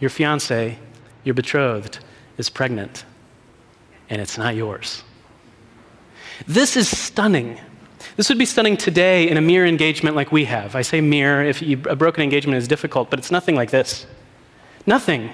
Your 0.00 0.10
fiance, 0.10 0.78
your 1.24 1.34
betrothed, 1.34 1.98
is 2.36 2.48
pregnant, 2.48 3.04
and 4.08 4.20
it's 4.22 4.38
not 4.38 4.54
yours. 4.54 5.02
This 6.46 6.76
is 6.76 6.88
stunning. 6.88 7.58
This 8.18 8.28
would 8.30 8.38
be 8.38 8.46
stunning 8.46 8.76
today 8.76 9.28
in 9.28 9.36
a 9.36 9.40
mere 9.40 9.64
engagement 9.64 10.16
like 10.16 10.32
we 10.32 10.44
have. 10.46 10.74
I 10.74 10.82
say 10.82 11.00
mere, 11.00 11.44
if 11.44 11.62
you, 11.62 11.80
a 11.88 11.94
broken 11.94 12.24
engagement 12.24 12.58
is 12.58 12.66
difficult, 12.66 13.10
but 13.10 13.20
it's 13.20 13.30
nothing 13.30 13.54
like 13.54 13.70
this. 13.70 14.08
Nothing. 14.86 15.30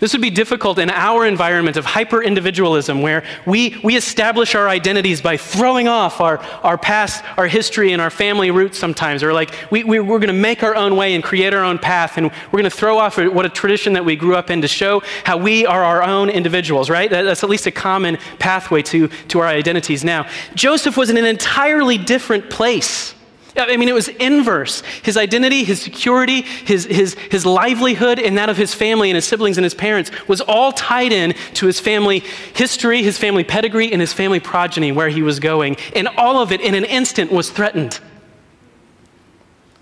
This 0.00 0.12
would 0.12 0.22
be 0.22 0.30
difficult 0.30 0.78
in 0.78 0.90
our 0.90 1.26
environment 1.26 1.76
of 1.76 1.84
hyper 1.84 2.22
individualism 2.22 3.02
where 3.02 3.24
we, 3.46 3.78
we 3.82 3.96
establish 3.96 4.54
our 4.54 4.68
identities 4.68 5.20
by 5.20 5.36
throwing 5.36 5.88
off 5.88 6.20
our, 6.20 6.38
our 6.62 6.78
past, 6.78 7.24
our 7.36 7.46
history, 7.46 7.92
and 7.92 8.02
our 8.02 8.10
family 8.10 8.50
roots 8.50 8.78
sometimes. 8.78 9.22
Or 9.22 9.32
like 9.32 9.54
we, 9.70 9.84
we, 9.84 10.00
we're 10.00 10.18
going 10.18 10.28
to 10.28 10.32
make 10.32 10.62
our 10.62 10.76
own 10.76 10.96
way 10.96 11.14
and 11.14 11.24
create 11.24 11.54
our 11.54 11.64
own 11.64 11.78
path, 11.78 12.18
and 12.18 12.30
we're 12.52 12.60
going 12.60 12.64
to 12.64 12.70
throw 12.70 12.98
off 12.98 13.18
what 13.18 13.46
a 13.46 13.48
tradition 13.48 13.94
that 13.94 14.04
we 14.04 14.16
grew 14.16 14.36
up 14.36 14.50
in 14.50 14.60
to 14.62 14.68
show 14.68 15.02
how 15.24 15.36
we 15.36 15.66
are 15.66 15.82
our 15.82 16.02
own 16.02 16.28
individuals, 16.30 16.90
right? 16.90 17.10
That's 17.10 17.42
at 17.42 17.50
least 17.50 17.66
a 17.66 17.72
common 17.72 18.18
pathway 18.38 18.82
to, 18.82 19.08
to 19.08 19.40
our 19.40 19.48
identities 19.48 20.04
now. 20.04 20.28
Joseph 20.54 20.96
was 20.96 21.10
in 21.10 21.16
an 21.16 21.24
entirely 21.24 21.98
different 21.98 22.50
place. 22.50 23.15
I 23.56 23.76
mean, 23.76 23.88
it 23.88 23.94
was 23.94 24.08
inverse. 24.08 24.82
His 25.02 25.16
identity, 25.16 25.64
his 25.64 25.80
security, 25.80 26.42
his, 26.42 26.84
his, 26.84 27.14
his 27.14 27.46
livelihood, 27.46 28.18
and 28.18 28.36
that 28.38 28.48
of 28.48 28.56
his 28.56 28.74
family 28.74 29.10
and 29.10 29.14
his 29.14 29.24
siblings 29.24 29.56
and 29.58 29.64
his 29.64 29.74
parents 29.74 30.10
was 30.28 30.40
all 30.40 30.72
tied 30.72 31.12
in 31.12 31.34
to 31.54 31.66
his 31.66 31.80
family 31.80 32.20
history, 32.54 33.02
his 33.02 33.18
family 33.18 33.44
pedigree, 33.44 33.92
and 33.92 34.00
his 34.00 34.12
family 34.12 34.40
progeny, 34.40 34.92
where 34.92 35.08
he 35.08 35.22
was 35.22 35.40
going. 35.40 35.76
And 35.94 36.08
all 36.16 36.40
of 36.40 36.52
it 36.52 36.60
in 36.60 36.74
an 36.74 36.84
instant 36.84 37.32
was 37.32 37.50
threatened, 37.50 38.00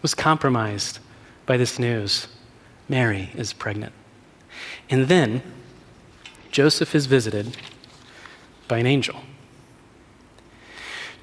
was 0.02 0.14
compromised 0.14 0.98
by 1.46 1.56
this 1.56 1.78
news. 1.78 2.28
Mary 2.88 3.30
is 3.34 3.52
pregnant. 3.52 3.92
And 4.90 5.08
then 5.08 5.42
Joseph 6.50 6.94
is 6.94 7.06
visited 7.06 7.56
by 8.68 8.78
an 8.78 8.86
angel. 8.86 9.20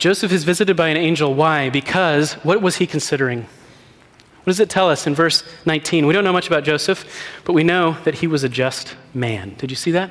Joseph 0.01 0.31
is 0.31 0.45
visited 0.45 0.75
by 0.75 0.87
an 0.87 0.97
angel. 0.97 1.35
Why? 1.35 1.69
Because 1.69 2.33
what 2.41 2.59
was 2.59 2.77
he 2.77 2.87
considering? 2.87 3.41
What 3.41 4.45
does 4.45 4.59
it 4.59 4.67
tell 4.67 4.89
us 4.89 5.05
in 5.05 5.13
verse 5.13 5.43
19? 5.67 6.07
We 6.07 6.13
don't 6.13 6.23
know 6.23 6.33
much 6.33 6.47
about 6.47 6.63
Joseph, 6.63 7.05
but 7.45 7.53
we 7.53 7.63
know 7.63 7.95
that 8.03 8.15
he 8.15 8.25
was 8.25 8.43
a 8.43 8.49
just 8.49 8.95
man. 9.13 9.53
Did 9.59 9.69
you 9.69 9.75
see 9.75 9.91
that? 9.91 10.09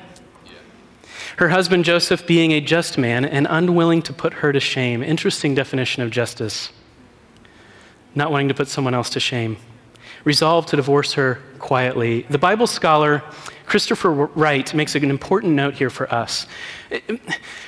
Her 1.35 1.49
husband 1.49 1.83
Joseph 1.83 2.25
being 2.25 2.53
a 2.53 2.61
just 2.61 2.97
man 2.97 3.25
and 3.25 3.45
unwilling 3.49 4.01
to 4.03 4.13
put 4.13 4.35
her 4.35 4.53
to 4.53 4.61
shame. 4.61 5.03
Interesting 5.03 5.55
definition 5.55 6.01
of 6.03 6.09
justice. 6.09 6.71
Not 8.15 8.31
wanting 8.31 8.47
to 8.47 8.53
put 8.53 8.69
someone 8.69 8.93
else 8.93 9.09
to 9.09 9.19
shame. 9.19 9.57
Resolved 10.23 10.69
to 10.69 10.77
divorce 10.77 11.15
her 11.15 11.41
quietly. 11.59 12.25
The 12.29 12.37
Bible 12.37 12.67
scholar 12.67 13.23
Christopher 13.71 14.11
Wright 14.11 14.73
makes 14.73 14.95
an 14.95 15.09
important 15.09 15.53
note 15.53 15.75
here 15.75 15.89
for 15.89 16.13
us. 16.13 16.45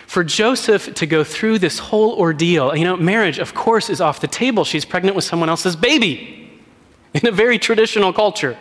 For 0.05 0.21
Joseph 0.21 0.93
to 0.95 1.05
go 1.05 1.23
through 1.23 1.59
this 1.59 1.79
whole 1.79 2.19
ordeal, 2.19 2.75
you 2.75 2.83
know, 2.83 2.97
marriage, 2.97 3.39
of 3.39 3.55
course, 3.55 3.89
is 3.89 4.01
off 4.01 4.19
the 4.19 4.27
table. 4.27 4.65
She's 4.65 4.83
pregnant 4.83 5.15
with 5.15 5.23
someone 5.23 5.47
else's 5.47 5.77
baby 5.77 6.59
in 7.13 7.25
a 7.25 7.31
very 7.31 7.57
traditional 7.57 8.11
culture. 8.11 8.57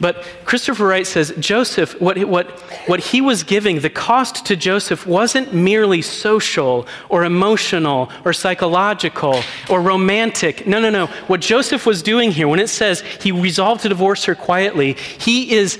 But 0.00 0.24
Christopher 0.46 0.86
Wright 0.86 1.06
says 1.06 1.34
Joseph, 1.38 2.00
what, 2.00 2.18
what, 2.24 2.50
what 2.86 3.00
he 3.00 3.20
was 3.20 3.42
giving, 3.42 3.80
the 3.80 3.90
cost 3.90 4.46
to 4.46 4.56
Joseph 4.56 5.06
wasn't 5.06 5.52
merely 5.52 6.00
social 6.00 6.86
or 7.10 7.24
emotional 7.24 8.10
or 8.24 8.32
psychological 8.32 9.42
or 9.68 9.82
romantic. 9.82 10.66
No, 10.66 10.80
no, 10.80 10.88
no. 10.88 11.06
What 11.26 11.42
Joseph 11.42 11.84
was 11.84 12.02
doing 12.02 12.32
here, 12.32 12.48
when 12.48 12.60
it 12.60 12.68
says 12.68 13.02
he 13.20 13.30
resolved 13.30 13.82
to 13.82 13.90
divorce 13.90 14.24
her 14.24 14.34
quietly, 14.34 14.94
he 15.18 15.52
is 15.52 15.78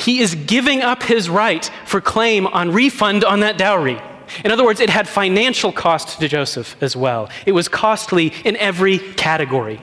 he 0.00 0.20
is 0.20 0.34
giving 0.34 0.82
up 0.82 1.02
his 1.02 1.28
right 1.28 1.70
for 1.84 2.00
claim 2.00 2.46
on 2.46 2.72
refund 2.72 3.24
on 3.24 3.40
that 3.40 3.58
dowry. 3.58 4.00
In 4.44 4.50
other 4.50 4.64
words, 4.64 4.80
it 4.80 4.90
had 4.90 5.08
financial 5.08 5.72
cost 5.72 6.20
to 6.20 6.28
Joseph 6.28 6.76
as 6.80 6.96
well. 6.96 7.28
It 7.46 7.52
was 7.52 7.68
costly 7.68 8.32
in 8.44 8.56
every 8.56 8.98
category. 8.98 9.80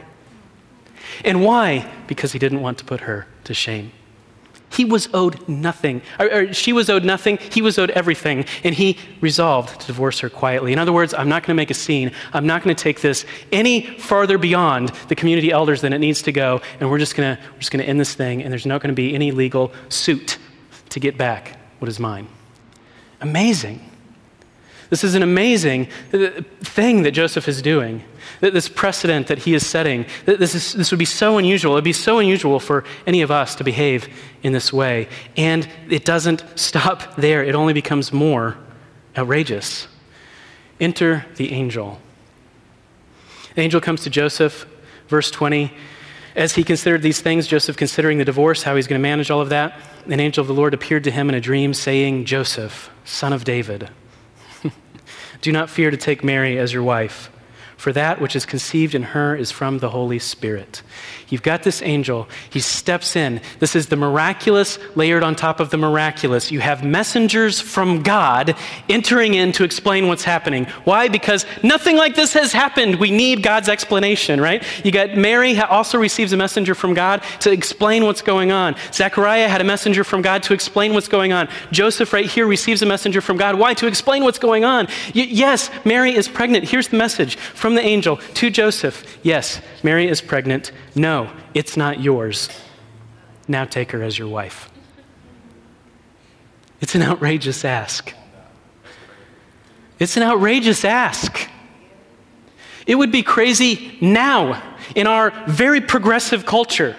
And 1.24 1.44
why? 1.44 1.90
Because 2.08 2.32
he 2.32 2.40
didn't 2.40 2.62
want 2.62 2.78
to 2.80 2.86
put 2.86 3.02
her 3.02 3.28
to 3.44 3.54
shame. 3.54 3.92
He 4.70 4.86
was 4.86 5.08
owed 5.14 5.48
nothing. 5.48 6.02
Or, 6.20 6.34
or, 6.34 6.54
she 6.54 6.74
was 6.74 6.90
owed 6.90 7.06
nothing. 7.06 7.38
He 7.38 7.62
was 7.62 7.80
owed 7.80 7.90
everything. 7.92 8.46
And 8.64 8.76
he 8.76 8.98
resolved 9.22 9.82
to 9.82 9.88
divorce 9.88 10.20
her 10.20 10.30
quietly. 10.30 10.74
In 10.74 10.80
other 10.80 10.92
words, 10.92 11.14
I'm 11.14 11.30
not 11.30 11.44
going 11.44 11.56
to 11.56 11.60
make 11.60 11.72
a 11.72 11.74
scene. 11.74 12.12
I'm 12.34 12.46
not 12.46 12.64
going 12.64 12.76
to 12.76 12.82
take 12.82 13.02
this 13.02 13.26
any 13.52 13.98
farther 13.98 14.38
beyond 14.38 14.90
the 15.08 15.16
community 15.16 15.52
elders 15.52 15.82
than 15.82 15.94
it 15.94 16.00
needs 16.00 16.22
to 16.24 16.32
go. 16.32 16.62
And 16.80 16.90
we're 16.90 17.00
just 17.00 17.16
going 17.16 17.36
to, 17.36 17.44
we're 17.54 17.60
just 17.60 17.72
going 17.72 17.84
to 17.84 17.90
end 17.90 18.00
this 18.00 18.14
thing. 18.14 18.44
And 18.44 18.52
there's 18.52 18.66
not 18.66 18.82
going 18.82 18.94
to 18.94 18.96
be 18.96 19.16
any 19.16 19.32
legal 19.32 19.72
suit 19.90 20.38
to 20.90 21.00
get 21.00 21.18
back 21.18 21.58
what 21.80 21.88
is 21.88 22.00
mine. 22.00 22.28
Amazing. 23.22 23.97
This 24.90 25.04
is 25.04 25.16
an 25.16 25.24
amazing 25.24 25.88
uh, 26.14 26.42
thing 26.62 27.04
that 27.04 27.12
Joseph 27.12 27.48
is 27.48 27.62
doing. 27.62 28.04
This 28.40 28.70
precedent 28.70 29.28
that 29.28 29.40
he 29.40 29.54
is 29.54 29.66
setting. 29.66 30.06
This, 30.26 30.54
is, 30.56 30.74
this 30.74 30.92
would 30.92 31.00
be 31.00 31.06
so 31.06 31.38
unusual. 31.38 31.74
It 31.74 31.76
would 31.76 31.84
be 31.84 31.94
so 31.94 32.20
unusual 32.20 32.60
for 32.60 32.84
any 33.06 33.22
of 33.22 33.32
us 33.32 33.56
to 33.56 33.64
behave 33.64 34.08
in 34.44 34.54
this 34.54 34.72
way. 34.72 35.10
And 35.36 35.68
it 35.90 36.06
doesn't 36.06 36.44
stop 36.56 37.16
there, 37.16 37.44
it 37.44 37.56
only 37.56 37.74
becomes 37.74 38.14
more 38.14 38.58
outrageous. 39.18 39.88
Enter 40.80 41.26
the 41.36 41.52
angel. 41.52 42.00
The 43.56 43.62
angel 43.62 43.82
comes 43.82 44.04
to 44.04 44.10
Joseph, 44.10 44.68
verse 45.08 45.32
20. 45.32 45.74
As 46.36 46.54
he 46.54 46.64
considered 46.64 47.02
these 47.02 47.20
things, 47.20 47.48
Joseph 47.48 47.76
considering 47.76 48.20
the 48.20 48.26
divorce, 48.26 48.62
how 48.62 48.76
he's 48.76 48.86
going 48.86 49.00
to 49.00 49.04
manage 49.04 49.32
all 49.32 49.42
of 49.42 49.50
that, 49.50 49.80
an 50.06 50.20
angel 50.20 50.42
of 50.42 50.48
the 50.48 50.54
Lord 50.54 50.76
appeared 50.76 51.04
to 51.06 51.12
him 51.12 51.30
in 51.30 51.36
a 51.36 51.42
dream, 51.42 51.74
saying, 51.74 52.26
Joseph, 52.26 52.92
son 53.04 53.34
of 53.34 53.44
David, 53.44 53.90
do 55.42 55.52
not 55.52 55.70
fear 55.70 55.92
to 55.92 55.98
take 55.98 56.24
Mary 56.24 56.58
as 56.58 56.74
your 56.74 56.84
wife 56.84 57.30
for 57.78 57.94
that 57.94 58.20
which 58.20 58.36
is 58.36 58.46
conceived 58.46 58.96
in 58.96 59.04
her 59.04 59.36
is 59.36 59.52
from 59.52 59.80
the 59.80 59.92
Holy 59.92 60.20
Spirit. 60.20 60.82
You've 61.30 61.44
got 61.44 61.64
this 61.64 61.82
angel. 61.82 62.28
He 62.50 62.60
steps 62.60 63.16
in. 63.16 63.40
This 63.60 63.76
is 63.76 63.88
the 63.88 63.96
miraculous 63.96 64.80
layered 64.96 65.24
on 65.24 65.36
top 65.36 65.60
of 65.60 65.70
the 65.70 65.78
miraculous. 65.78 66.52
You 66.52 66.60
have 66.60 66.84
messengers 66.84 67.60
from 67.60 68.02
God 68.02 68.56
entering 68.90 69.36
in 69.36 69.52
to 69.54 69.64
explain 69.64 70.08
what's 70.08 70.24
happening. 70.24 70.66
Why? 70.86 71.08
Because 71.08 71.46
nothing 71.64 71.98
like 71.98 72.16
this 72.16 72.34
has 72.34 72.52
happened. 72.52 72.96
We 72.96 73.12
need 73.12 73.44
God's 73.44 73.70
explanation, 73.70 74.42
right? 74.42 74.64
You 74.84 74.92
got 74.92 75.16
Mary 75.16 75.58
also 75.60 75.98
receives 75.98 76.34
a 76.34 76.38
messenger 76.38 76.74
from 76.74 76.94
God 76.94 77.22
to 77.42 77.52
explain 77.52 78.06
what's 78.06 78.22
going 78.22 78.52
on. 78.52 78.76
Zechariah 78.92 79.48
had 79.50 79.62
a 79.62 79.66
messenger 79.66 80.04
from 80.04 80.22
God 80.22 80.44
to 80.44 80.54
explain 80.54 80.94
what's 80.94 81.08
going 81.08 81.34
on. 81.34 81.48
Joseph, 81.72 82.14
right 82.14 82.26
here, 82.26 82.48
receives 82.48 82.82
a 82.82 82.86
messenger 82.86 83.22
from 83.22 83.38
God. 83.38 83.56
Why? 83.56 83.74
To 83.76 83.88
explain 83.88 84.24
what's 84.24 84.40
going 84.40 84.66
on. 84.66 84.88
Y- 85.14 85.28
yes, 85.30 85.70
Mary 85.86 86.16
is 86.16 86.28
pregnant. 86.28 86.68
Here's 86.68 86.88
the 86.88 86.98
message 86.98 87.36
from 87.36 87.67
the 87.76 87.82
angel 87.82 88.18
to 88.18 88.50
Joseph 88.50 89.18
Yes, 89.24 89.62
Mary 89.84 90.08
is 90.08 90.22
pregnant. 90.22 90.72
No, 90.96 91.32
it's 91.54 91.78
not 91.78 92.00
yours. 92.00 92.50
Now 93.48 93.66
take 93.66 93.92
her 93.92 94.04
as 94.04 94.18
your 94.18 94.28
wife. 94.28 94.70
It's 96.82 96.96
an 96.96 97.02
outrageous 97.02 97.66
ask. 97.66 98.14
It's 100.00 100.16
an 100.18 100.24
outrageous 100.24 100.86
ask. 100.86 101.50
It 102.86 102.96
would 102.96 103.12
be 103.12 103.24
crazy 103.24 103.98
now 104.00 104.62
in 104.96 105.08
our 105.08 105.34
very 105.48 105.82
progressive 105.82 106.46
culture. 106.46 106.96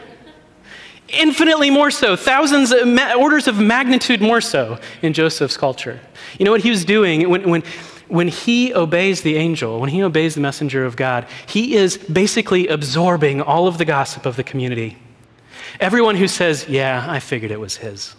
Infinitely 1.08 1.70
more 1.70 1.90
so, 1.90 2.16
thousands, 2.16 2.72
orders 3.16 3.48
of 3.48 3.58
magnitude 3.58 4.20
more 4.20 4.42
so 4.42 4.78
in 5.00 5.14
Joseph's 5.14 5.56
culture. 5.56 6.00
You 6.38 6.44
know 6.44 6.50
what 6.50 6.60
he 6.60 6.70
was 6.70 6.84
doing 6.84 7.30
when, 7.30 7.48
when 7.48 7.62
when 8.08 8.28
he 8.28 8.74
obeys 8.74 9.22
the 9.22 9.36
angel, 9.36 9.80
when 9.80 9.90
he 9.90 10.02
obeys 10.02 10.34
the 10.34 10.40
messenger 10.40 10.84
of 10.84 10.96
God, 10.96 11.26
he 11.46 11.76
is 11.76 11.98
basically 11.98 12.68
absorbing 12.68 13.40
all 13.40 13.66
of 13.66 13.78
the 13.78 13.84
gossip 13.84 14.26
of 14.26 14.36
the 14.36 14.44
community. 14.44 14.98
Everyone 15.80 16.16
who 16.16 16.28
says, 16.28 16.68
Yeah, 16.68 17.04
I 17.08 17.20
figured 17.20 17.50
it 17.50 17.60
was 17.60 17.76
his. 17.76 18.14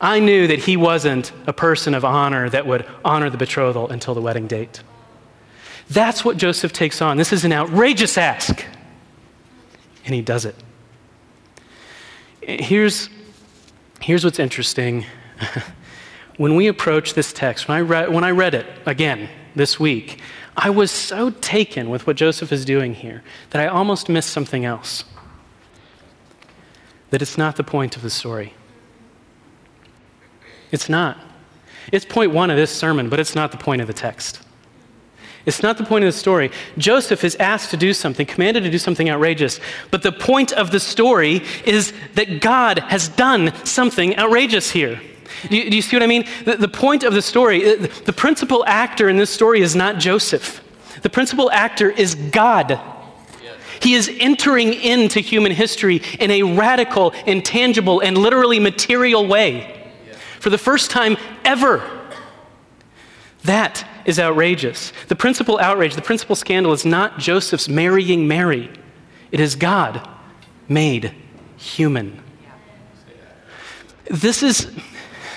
I 0.00 0.18
knew 0.20 0.46
that 0.46 0.60
he 0.60 0.76
wasn't 0.76 1.30
a 1.46 1.52
person 1.52 1.94
of 1.94 2.04
honor 2.04 2.48
that 2.48 2.66
would 2.66 2.86
honor 3.04 3.28
the 3.28 3.36
betrothal 3.36 3.90
until 3.90 4.14
the 4.14 4.22
wedding 4.22 4.46
date. 4.46 4.82
That's 5.90 6.24
what 6.24 6.36
Joseph 6.36 6.72
takes 6.72 7.02
on. 7.02 7.16
This 7.18 7.32
is 7.32 7.44
an 7.44 7.52
outrageous 7.52 8.16
ask. 8.16 8.64
And 10.06 10.14
he 10.14 10.22
does 10.22 10.46
it. 10.46 10.54
Here's, 12.40 13.10
here's 14.00 14.24
what's 14.24 14.38
interesting. 14.38 15.04
when 16.40 16.54
we 16.54 16.68
approach 16.68 17.12
this 17.12 17.34
text, 17.34 17.68
when 17.68 17.76
I, 17.76 17.82
read, 17.82 18.08
when 18.08 18.24
I 18.24 18.30
read 18.30 18.54
it 18.54 18.66
again 18.86 19.28
this 19.54 19.78
week, 19.78 20.22
I 20.56 20.70
was 20.70 20.90
so 20.90 21.28
taken 21.28 21.90
with 21.90 22.06
what 22.06 22.16
Joseph 22.16 22.50
is 22.50 22.64
doing 22.64 22.94
here 22.94 23.22
that 23.50 23.60
I 23.60 23.66
almost 23.66 24.08
missed 24.08 24.30
something 24.30 24.64
else. 24.64 25.04
That 27.10 27.20
it's 27.20 27.36
not 27.36 27.56
the 27.56 27.62
point 27.62 27.94
of 27.94 28.00
the 28.00 28.08
story. 28.08 28.54
It's 30.70 30.88
not. 30.88 31.18
It's 31.92 32.06
point 32.06 32.32
one 32.32 32.48
of 32.48 32.56
this 32.56 32.70
sermon, 32.70 33.10
but 33.10 33.20
it's 33.20 33.34
not 33.34 33.52
the 33.52 33.58
point 33.58 33.82
of 33.82 33.86
the 33.86 33.92
text. 33.92 34.40
It's 35.44 35.62
not 35.62 35.76
the 35.76 35.84
point 35.84 36.06
of 36.06 36.08
the 36.10 36.18
story. 36.18 36.50
Joseph 36.78 37.22
is 37.22 37.36
asked 37.36 37.70
to 37.72 37.76
do 37.76 37.92
something, 37.92 38.24
commanded 38.24 38.62
to 38.62 38.70
do 38.70 38.78
something 38.78 39.10
outrageous. 39.10 39.60
But 39.90 40.00
the 40.00 40.12
point 40.12 40.52
of 40.52 40.70
the 40.70 40.80
story 40.80 41.42
is 41.66 41.92
that 42.14 42.40
God 42.40 42.78
has 42.78 43.08
done 43.10 43.54
something 43.66 44.18
outrageous 44.18 44.70
here. 44.70 45.02
Do 45.48 45.56
you, 45.56 45.70
do 45.70 45.76
you 45.76 45.82
see 45.82 45.96
what 45.96 46.02
I 46.02 46.06
mean? 46.06 46.24
The, 46.44 46.56
the 46.56 46.68
point 46.68 47.02
of 47.04 47.14
the 47.14 47.22
story, 47.22 47.64
uh, 47.64 47.86
the 48.04 48.12
principal 48.12 48.64
actor 48.66 49.08
in 49.08 49.16
this 49.16 49.30
story 49.30 49.60
is 49.60 49.74
not 49.76 49.98
Joseph. 49.98 50.62
The 51.02 51.10
principal 51.10 51.50
actor 51.50 51.90
is 51.90 52.14
God. 52.14 52.80
He 53.80 53.94
is 53.94 54.10
entering 54.20 54.74
into 54.74 55.20
human 55.20 55.52
history 55.52 56.02
in 56.18 56.30
a 56.30 56.42
radical, 56.42 57.12
intangible, 57.26 58.00
and 58.00 58.18
literally 58.18 58.58
material 58.58 59.26
way. 59.26 59.90
For 60.38 60.50
the 60.50 60.58
first 60.58 60.90
time 60.90 61.16
ever. 61.44 61.82
That 63.44 63.86
is 64.04 64.18
outrageous. 64.18 64.92
The 65.08 65.16
principal 65.16 65.58
outrage, 65.58 65.94
the 65.94 66.02
principal 66.02 66.36
scandal 66.36 66.72
is 66.72 66.84
not 66.84 67.18
Joseph's 67.18 67.68
marrying 67.68 68.28
Mary, 68.28 68.70
it 69.32 69.40
is 69.40 69.54
God 69.54 70.06
made 70.68 71.14
human. 71.56 72.22
This 74.10 74.42
is 74.42 74.70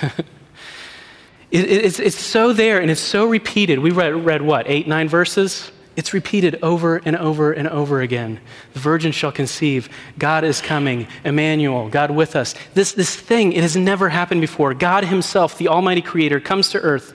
it, 1.51 1.69
it's, 1.69 2.00
it's 2.00 2.19
so 2.19 2.53
there 2.53 2.81
and 2.81 2.91
it's 2.91 3.01
so 3.01 3.25
repeated. 3.25 3.79
We 3.79 3.91
read, 3.91 4.25
read 4.25 4.41
what, 4.41 4.69
eight, 4.69 4.88
nine 4.88 5.07
verses? 5.07 5.72
It's 5.95 6.13
repeated 6.13 6.57
over 6.63 6.98
and 7.05 7.15
over 7.15 7.51
and 7.51 7.67
over 7.67 8.01
again. 8.01 8.39
The 8.74 8.79
virgin 8.79 9.12
shall 9.12 9.31
conceive. 9.31 9.89
God 10.17 10.43
is 10.43 10.60
coming. 10.60 11.07
Emmanuel, 11.24 11.88
God 11.89 12.10
with 12.10 12.36
us. 12.36 12.55
This, 12.74 12.93
this 12.93 13.15
thing, 13.15 13.53
it 13.53 13.62
has 13.62 13.75
never 13.75 14.10
happened 14.10 14.41
before. 14.41 14.74
God 14.74 15.05
Himself, 15.05 15.57
the 15.57 15.67
Almighty 15.67 16.01
Creator, 16.01 16.39
comes 16.39 16.69
to 16.69 16.79
earth. 16.79 17.13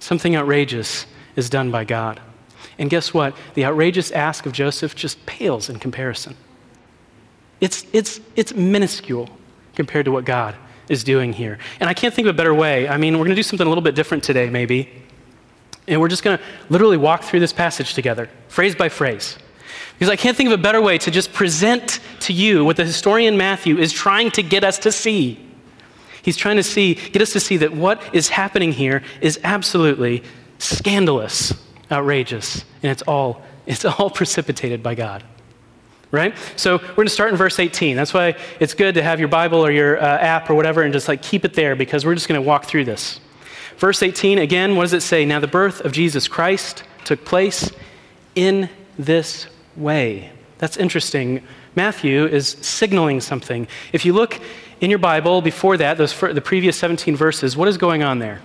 Something 0.00 0.34
outrageous 0.34 1.06
is 1.36 1.48
done 1.48 1.70
by 1.70 1.84
God. 1.84 2.20
And 2.78 2.90
guess 2.90 3.14
what? 3.14 3.36
The 3.54 3.64
outrageous 3.64 4.10
ask 4.10 4.46
of 4.46 4.52
Joseph 4.52 4.96
just 4.96 5.24
pales 5.24 5.68
in 5.70 5.78
comparison. 5.78 6.36
It's, 7.60 7.86
it's, 7.92 8.20
it's 8.34 8.52
minuscule 8.52 9.30
compared 9.76 10.06
to 10.06 10.10
what 10.10 10.24
God 10.24 10.56
is 10.88 11.04
doing 11.04 11.32
here. 11.32 11.58
And 11.80 11.88
I 11.88 11.94
can't 11.94 12.14
think 12.14 12.26
of 12.26 12.34
a 12.34 12.36
better 12.36 12.54
way. 12.54 12.88
I 12.88 12.96
mean, 12.96 13.14
we're 13.14 13.24
going 13.24 13.30
to 13.30 13.36
do 13.36 13.42
something 13.42 13.66
a 13.66 13.70
little 13.70 13.82
bit 13.82 13.94
different 13.94 14.24
today, 14.24 14.48
maybe. 14.50 14.90
And 15.88 16.00
we're 16.00 16.08
just 16.08 16.22
going 16.22 16.38
to 16.38 16.44
literally 16.68 16.96
walk 16.96 17.22
through 17.22 17.40
this 17.40 17.52
passage 17.52 17.94
together, 17.94 18.28
phrase 18.48 18.74
by 18.74 18.88
phrase. 18.88 19.38
Because 19.94 20.10
I 20.10 20.16
can't 20.16 20.36
think 20.36 20.48
of 20.48 20.58
a 20.58 20.62
better 20.62 20.80
way 20.80 20.98
to 20.98 21.10
just 21.10 21.32
present 21.32 22.00
to 22.20 22.32
you 22.32 22.64
what 22.64 22.76
the 22.76 22.84
historian 22.84 23.36
Matthew 23.36 23.78
is 23.78 23.92
trying 23.92 24.30
to 24.32 24.42
get 24.42 24.64
us 24.64 24.78
to 24.80 24.92
see. 24.92 25.42
He's 26.22 26.36
trying 26.36 26.56
to 26.56 26.62
see, 26.62 26.94
get 26.94 27.22
us 27.22 27.32
to 27.32 27.40
see 27.40 27.56
that 27.58 27.72
what 27.72 28.02
is 28.14 28.28
happening 28.28 28.72
here 28.72 29.02
is 29.20 29.38
absolutely 29.44 30.24
scandalous, 30.58 31.54
outrageous, 31.90 32.64
and 32.82 32.90
it's 32.90 33.02
all, 33.02 33.42
it's 33.64 33.84
all 33.84 34.10
precipitated 34.20 34.82
by 34.82 34.94
God 34.94 35.22
right? 36.10 36.36
So 36.56 36.76
we're 36.76 36.94
going 36.94 37.06
to 37.06 37.12
start 37.12 37.30
in 37.30 37.36
verse 37.36 37.58
18. 37.58 37.96
That's 37.96 38.14
why 38.14 38.36
it's 38.60 38.74
good 38.74 38.94
to 38.94 39.02
have 39.02 39.18
your 39.18 39.28
Bible 39.28 39.64
or 39.64 39.70
your 39.70 40.00
uh, 40.00 40.18
app 40.18 40.48
or 40.48 40.54
whatever 40.54 40.82
and 40.82 40.92
just 40.92 41.08
like 41.08 41.22
keep 41.22 41.44
it 41.44 41.54
there 41.54 41.76
because 41.76 42.06
we're 42.06 42.14
just 42.14 42.28
going 42.28 42.40
to 42.40 42.46
walk 42.46 42.64
through 42.64 42.84
this. 42.84 43.20
Verse 43.78 44.02
18, 44.02 44.38
again, 44.38 44.76
what 44.76 44.84
does 44.84 44.92
it 44.94 45.02
say? 45.02 45.24
Now 45.24 45.40
the 45.40 45.46
birth 45.46 45.80
of 45.80 45.92
Jesus 45.92 46.28
Christ 46.28 46.84
took 47.04 47.24
place 47.24 47.70
in 48.34 48.70
this 48.98 49.46
way. 49.76 50.30
That's 50.58 50.76
interesting. 50.76 51.42
Matthew 51.74 52.26
is 52.26 52.48
signaling 52.62 53.20
something. 53.20 53.68
If 53.92 54.04
you 54.04 54.14
look 54.14 54.40
in 54.80 54.88
your 54.88 54.98
Bible 54.98 55.42
before 55.42 55.76
that, 55.76 55.98
those 55.98 56.18
the 56.18 56.40
previous 56.40 56.76
17 56.76 57.16
verses, 57.16 57.56
what 57.56 57.68
is 57.68 57.76
going 57.76 58.02
on 58.02 58.18
there? 58.18 58.40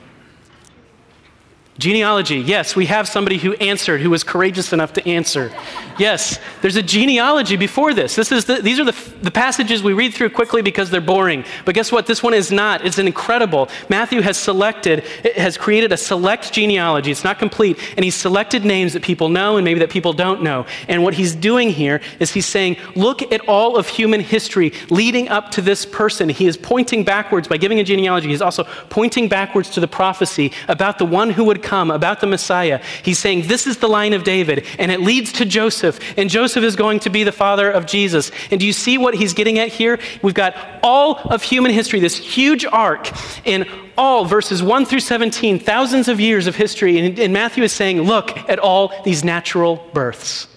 Genealogy, 1.81 2.37
yes, 2.37 2.75
we 2.75 2.85
have 2.85 3.07
somebody 3.07 3.39
who 3.39 3.53
answered, 3.53 4.01
who 4.01 4.11
was 4.11 4.23
courageous 4.23 4.71
enough 4.71 4.93
to 4.93 5.09
answer. 5.09 5.51
Yes, 5.97 6.39
there's 6.61 6.75
a 6.75 6.83
genealogy 6.83 7.55
before 7.55 7.95
this. 7.95 8.15
this 8.15 8.31
is 8.31 8.45
the, 8.45 8.61
these 8.61 8.79
are 8.79 8.85
the, 8.85 8.95
the 9.23 9.31
passages 9.31 9.81
we 9.81 9.93
read 9.93 10.13
through 10.13 10.29
quickly 10.29 10.61
because 10.61 10.91
they're 10.91 11.01
boring. 11.01 11.43
But 11.65 11.73
guess 11.73 11.91
what? 11.91 12.05
This 12.05 12.21
one 12.21 12.35
is 12.35 12.51
not. 12.51 12.85
It's 12.85 12.99
incredible. 12.99 13.67
Matthew 13.89 14.21
has 14.21 14.37
selected, 14.37 14.99
has 15.35 15.57
created 15.57 15.91
a 15.91 15.97
select 15.97 16.53
genealogy. 16.53 17.09
It's 17.09 17.23
not 17.23 17.39
complete. 17.39 17.79
And 17.95 18.05
he's 18.05 18.15
selected 18.15 18.63
names 18.63 18.93
that 18.93 19.01
people 19.01 19.29
know 19.29 19.57
and 19.57 19.65
maybe 19.65 19.79
that 19.79 19.89
people 19.89 20.13
don't 20.13 20.43
know. 20.43 20.67
And 20.87 21.01
what 21.01 21.15
he's 21.15 21.33
doing 21.33 21.71
here 21.71 21.99
is 22.19 22.31
he's 22.31 22.45
saying, 22.45 22.77
look 22.95 23.23
at 23.33 23.41
all 23.49 23.75
of 23.75 23.87
human 23.87 24.21
history 24.21 24.71
leading 24.91 25.29
up 25.29 25.49
to 25.51 25.63
this 25.63 25.83
person. 25.87 26.29
He 26.29 26.45
is 26.45 26.57
pointing 26.57 27.03
backwards 27.03 27.47
by 27.47 27.57
giving 27.57 27.79
a 27.79 27.83
genealogy. 27.83 28.27
He's 28.27 28.41
also 28.41 28.65
pointing 28.89 29.27
backwards 29.27 29.71
to 29.71 29.79
the 29.79 29.87
prophecy 29.87 30.51
about 30.67 30.99
the 30.99 31.05
one 31.07 31.31
who 31.31 31.43
would 31.45 31.63
come 31.63 31.70
come, 31.71 31.89
about 31.89 32.19
the 32.19 32.27
Messiah. 32.27 32.83
He's 33.01 33.17
saying, 33.17 33.47
This 33.47 33.65
is 33.65 33.77
the 33.77 33.87
line 33.87 34.11
of 34.11 34.25
David, 34.25 34.67
and 34.77 34.91
it 34.91 34.99
leads 34.99 35.31
to 35.33 35.45
Joseph, 35.45 36.01
and 36.17 36.29
Joseph 36.29 36.65
is 36.65 36.75
going 36.75 36.99
to 36.99 37.09
be 37.09 37.23
the 37.23 37.31
father 37.31 37.71
of 37.71 37.85
Jesus. 37.85 38.29
And 38.51 38.59
do 38.59 38.67
you 38.67 38.73
see 38.73 38.97
what 38.97 39.13
he's 39.13 39.33
getting 39.33 39.57
at 39.57 39.69
here? 39.69 39.97
We've 40.21 40.33
got 40.33 40.53
all 40.83 41.15
of 41.15 41.41
human 41.41 41.71
history, 41.71 42.01
this 42.01 42.17
huge 42.17 42.65
arc, 42.65 43.09
in 43.47 43.65
all 43.97 44.25
verses 44.25 44.61
1 44.61 44.85
through 44.85 44.99
17, 44.99 45.59
thousands 45.59 46.09
of 46.09 46.19
years 46.19 46.45
of 46.45 46.57
history. 46.57 46.99
And, 46.99 47.17
and 47.17 47.31
Matthew 47.31 47.63
is 47.63 47.71
saying, 47.71 48.01
Look 48.01 48.37
at 48.49 48.59
all 48.59 48.91
these 49.05 49.23
natural 49.23 49.77
births. 49.93 50.47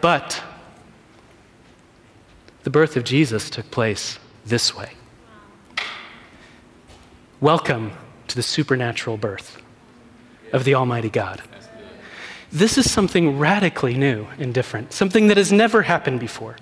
But 0.00 0.42
the 2.62 2.70
birth 2.70 2.96
of 2.96 3.04
Jesus 3.04 3.50
took 3.50 3.70
place 3.70 4.18
this 4.46 4.74
way. 4.74 4.92
Welcome 7.38 7.92
the 8.36 8.42
supernatural 8.42 9.16
birth 9.16 9.60
of 10.52 10.64
the 10.64 10.74
Almighty 10.74 11.10
God. 11.10 11.42
This 12.52 12.78
is 12.78 12.90
something 12.90 13.38
radically 13.38 13.96
new 13.96 14.26
and 14.38 14.54
different, 14.54 14.92
something 14.92 15.26
that 15.26 15.36
has 15.36 15.50
never 15.50 15.82
happened 15.82 16.20
before. 16.20 16.56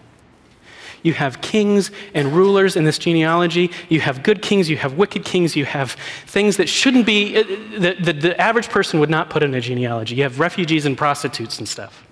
You 1.03 1.13
have 1.13 1.43
kings 1.43 1.91
and 2.15 2.33
rulers 2.33 2.77
in 2.77 2.85
this 2.85 2.97
genealogy. 2.97 3.71
You 3.91 4.01
have 4.01 4.23
good 4.23 4.41
kings, 4.41 4.71
you 4.71 4.79
have 4.79 4.95
wicked 4.95 5.27
kings, 5.27 5.55
you 5.55 5.67
have 5.67 5.93
things 6.27 6.57
that 6.57 6.69
shouldn't 6.69 7.05
be, 7.05 7.37
uh, 7.37 7.45
that 7.81 8.03
the, 8.03 8.13
the 8.15 8.41
average 8.41 8.71
person 8.71 9.01
would 9.01 9.11
not 9.11 9.29
put 9.29 9.43
in 9.43 9.53
a 9.53 9.61
genealogy. 9.61 10.15
You 10.15 10.23
have 10.23 10.41
refugees 10.41 10.87
and 10.87 10.97
prostitutes 10.97 11.59
and 11.59 11.69
stuff. 11.69 12.07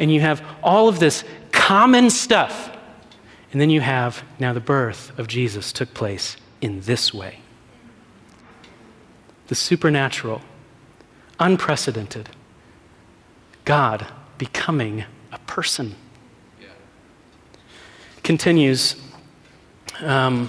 And 0.00 0.12
you 0.12 0.20
have 0.20 0.44
all 0.64 0.88
of 0.88 0.98
this 0.98 1.22
common 1.52 2.10
stuff. 2.10 2.76
And 3.52 3.60
then 3.60 3.70
you 3.70 3.80
have 3.80 4.24
now 4.40 4.52
the 4.52 4.60
birth 4.60 5.16
of 5.16 5.28
Jesus 5.28 5.72
took 5.72 5.94
place 5.94 6.36
in 6.60 6.80
this 6.80 7.14
way 7.14 7.38
the 9.48 9.54
supernatural, 9.54 10.42
unprecedented, 11.40 12.28
God 13.64 14.06
becoming 14.36 15.04
a 15.32 15.38
person. 15.40 15.94
Continues 18.22 18.96
um, 20.02 20.48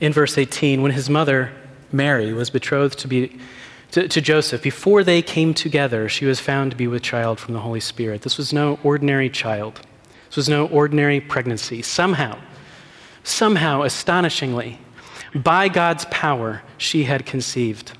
in 0.00 0.12
verse 0.12 0.36
18 0.36 0.82
when 0.82 0.92
his 0.92 1.08
mother, 1.08 1.52
Mary, 1.90 2.32
was 2.34 2.50
betrothed 2.50 2.98
to, 2.98 3.08
be, 3.08 3.38
to, 3.92 4.06
to 4.08 4.20
Joseph, 4.20 4.62
before 4.62 5.02
they 5.02 5.22
came 5.22 5.54
together, 5.54 6.08
she 6.08 6.26
was 6.26 6.38
found 6.38 6.70
to 6.70 6.76
be 6.76 6.86
with 6.86 7.02
child 7.02 7.40
from 7.40 7.54
the 7.54 7.60
Holy 7.60 7.80
Spirit. 7.80 8.22
This 8.22 8.36
was 8.36 8.52
no 8.52 8.78
ordinary 8.82 9.30
child, 9.30 9.80
this 10.26 10.36
was 10.36 10.48
no 10.48 10.66
ordinary 10.66 11.20
pregnancy. 11.20 11.80
Somehow, 11.80 12.38
somehow, 13.22 13.82
astonishingly, 13.82 14.78
by 15.34 15.68
God's 15.68 16.04
power, 16.06 16.62
she 16.78 17.04
had 17.04 17.26
conceived. 17.26 17.92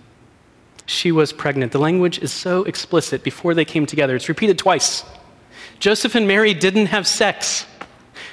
She 0.87 1.11
was 1.11 1.33
pregnant. 1.33 1.73
The 1.73 1.79
language 1.79 2.19
is 2.19 2.33
so 2.33 2.65
explicit 2.65 3.25
before 3.25 3.55
they 3.55 3.65
came 3.65 3.87
together. 3.87 4.15
It's 4.15 4.29
repeated 4.29 4.59
twice. 4.59 5.05
Joseph 5.79 6.15
and 6.15 6.29
Mary 6.29 6.55
didn't 6.55 6.87
have 6.87 7.07
sex. 7.07 7.67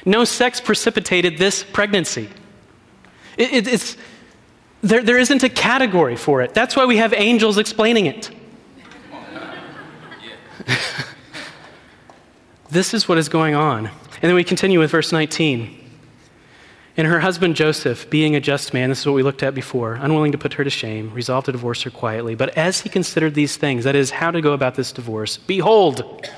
No 0.06 0.24
sex 0.26 0.60
precipitated 0.62 1.38
this 1.38 1.64
pregnancy. 1.64 2.30
It, 3.38 3.54
it, 3.54 3.68
it's, 3.68 3.98
there, 4.82 5.02
there 5.02 5.18
isn't 5.18 5.44
a 5.44 5.50
category 5.50 6.16
for 6.16 6.42
it. 6.42 6.54
That's 6.54 6.76
why 6.76 6.86
we 6.86 6.98
have 6.98 7.14
angels 7.14 7.58
explaining 7.58 8.08
it. 8.08 8.30
this 12.70 12.94
is 12.94 13.08
what 13.08 13.18
is 13.18 13.30
going 13.30 13.56
on. 13.56 13.88
And 13.88 14.30
then 14.30 14.36
we 14.36 14.44
continue 14.44 14.80
with 14.80 14.92
verse 14.92 15.12
19. 15.12 15.81
And 16.98 17.08
her 17.08 17.22
husband 17.22 17.56
Joseph, 17.56 18.10
being 18.10 18.36
a 18.36 18.42
just 18.42 18.74
man, 18.74 18.90
this 18.90 19.00
is 19.00 19.06
what 19.06 19.16
we 19.16 19.24
looked 19.24 19.44
at 19.44 19.54
before, 19.56 19.94
unwilling 19.94 20.34
to 20.34 20.38
put 20.38 20.54
her 20.54 20.64
to 20.64 20.70
shame, 20.70 21.14
resolved 21.14 21.46
to 21.46 21.52
divorce 21.52 21.84
her 21.84 21.90
quietly. 21.90 22.36
But 22.36 22.50
as 22.58 22.82
he 22.82 22.90
considered 22.90 23.34
these 23.34 23.56
things, 23.56 23.86
that 23.86 23.96
is, 23.96 24.12
how 24.12 24.32
to 24.32 24.42
go 24.42 24.52
about 24.52 24.76
this 24.76 24.92
divorce, 24.92 25.38
behold, 25.38 26.30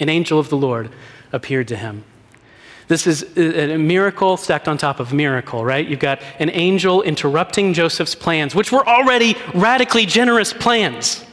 an 0.00 0.08
angel 0.08 0.40
of 0.40 0.48
the 0.48 0.56
Lord 0.56 0.90
appeared 1.32 1.68
to 1.68 1.76
him. 1.76 2.04
This 2.88 3.06
is 3.06 3.22
a 3.36 3.78
miracle 3.78 4.36
stacked 4.36 4.68
on 4.68 4.76
top 4.76 5.00
of 5.00 5.12
miracle, 5.12 5.64
right? 5.64 5.86
You've 5.86 6.00
got 6.00 6.20
an 6.38 6.50
angel 6.50 7.02
interrupting 7.02 7.72
Joseph's 7.72 8.14
plans, 8.14 8.54
which 8.54 8.72
were 8.72 8.86
already 8.86 9.36
radically 9.54 10.04
generous 10.04 10.52
plans. 10.52 11.24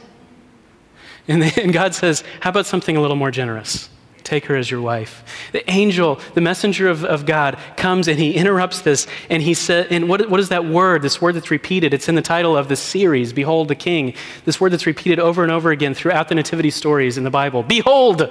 And, 1.28 1.72
God 1.72 1.94
says, 1.94 2.24
How 2.40 2.50
about 2.50 2.66
something 2.66 2.96
a 2.96 3.00
little 3.00 3.16
more 3.16 3.30
generous? 3.30 3.90
Take 4.24 4.46
her 4.46 4.56
as 4.56 4.70
your 4.70 4.80
wife. 4.80 5.24
The 5.52 5.68
angel, 5.70 6.20
the 6.34 6.40
messenger 6.40 6.88
of, 6.88 7.04
of 7.04 7.26
God, 7.26 7.58
comes 7.76 8.08
and 8.08 8.18
he 8.18 8.34
interrupts 8.34 8.82
this. 8.82 9.06
And 9.28 9.42
he 9.42 9.54
said, 9.54 9.88
and 9.90 10.08
what, 10.08 10.30
what 10.30 10.40
is 10.40 10.48
that 10.50 10.64
word? 10.64 11.02
This 11.02 11.20
word 11.20 11.34
that's 11.34 11.50
repeated. 11.50 11.92
It's 11.92 12.08
in 12.08 12.14
the 12.14 12.22
title 12.22 12.56
of 12.56 12.68
this 12.68 12.80
series, 12.80 13.32
Behold 13.32 13.68
the 13.68 13.74
King. 13.74 14.14
This 14.44 14.60
word 14.60 14.72
that's 14.72 14.86
repeated 14.86 15.18
over 15.18 15.42
and 15.42 15.50
over 15.50 15.70
again 15.70 15.94
throughout 15.94 16.28
the 16.28 16.34
nativity 16.34 16.70
stories 16.70 17.18
in 17.18 17.24
the 17.24 17.30
Bible. 17.30 17.62
Behold! 17.62 18.28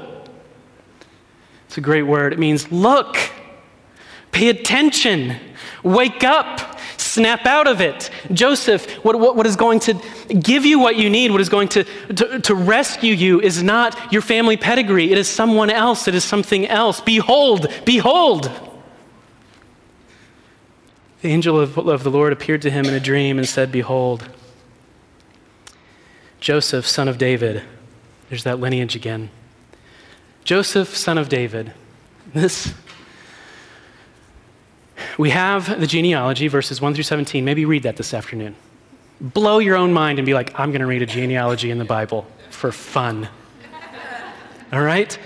It's 1.67 1.77
a 1.77 1.81
great 1.81 2.03
word. 2.03 2.33
It 2.33 2.39
means 2.39 2.71
look, 2.71 3.17
pay 4.31 4.49
attention, 4.49 5.37
wake 5.83 6.23
up 6.23 6.70
snap 7.11 7.45
out 7.45 7.67
of 7.67 7.81
it. 7.81 8.09
Joseph, 8.31 8.89
what, 9.03 9.19
what, 9.19 9.35
what 9.35 9.45
is 9.45 9.55
going 9.55 9.79
to 9.81 9.93
give 10.27 10.65
you 10.65 10.79
what 10.79 10.95
you 10.95 11.09
need, 11.09 11.31
what 11.31 11.41
is 11.41 11.49
going 11.49 11.67
to, 11.69 11.83
to, 12.13 12.39
to 12.39 12.55
rescue 12.55 13.13
you, 13.13 13.41
is 13.41 13.61
not 13.61 14.13
your 14.13 14.21
family 14.21 14.57
pedigree. 14.57 15.11
It 15.11 15.17
is 15.17 15.27
someone 15.27 15.69
else, 15.69 16.07
it 16.07 16.15
is 16.15 16.23
something 16.23 16.67
else. 16.67 17.01
Behold, 17.01 17.67
behold. 17.85 18.49
The 21.21 21.29
angel 21.29 21.59
of, 21.59 21.77
of 21.77 22.03
the 22.03 22.09
Lord 22.09 22.33
appeared 22.33 22.61
to 22.63 22.71
him 22.71 22.85
in 22.85 22.93
a 22.93 22.99
dream 22.99 23.37
and 23.37 23.47
said, 23.47 23.71
Behold, 23.71 24.27
Joseph, 26.39 26.87
son 26.87 27.07
of 27.07 27.17
David. 27.17 27.61
There's 28.29 28.43
that 28.43 28.59
lineage 28.59 28.95
again. 28.95 29.29
Joseph, 30.43 30.95
son 30.95 31.17
of 31.17 31.29
David. 31.29 31.73
This 32.33 32.73
we 35.17 35.29
have 35.31 35.79
the 35.79 35.87
genealogy, 35.87 36.47
verses 36.47 36.81
1 36.81 36.93
through 36.93 37.03
17. 37.03 37.43
Maybe 37.43 37.65
read 37.65 37.83
that 37.83 37.97
this 37.97 38.13
afternoon. 38.13 38.55
Blow 39.19 39.59
your 39.59 39.75
own 39.75 39.93
mind 39.93 40.19
and 40.19 40.25
be 40.25 40.33
like, 40.33 40.59
I'm 40.59 40.71
going 40.71 40.81
to 40.81 40.87
read 40.87 41.01
a 41.01 41.05
genealogy 41.05 41.71
in 41.71 41.77
the 41.77 41.85
Bible 41.85 42.25
for 42.49 42.71
fun. 42.71 43.29
All 44.71 44.81
right? 44.81 45.17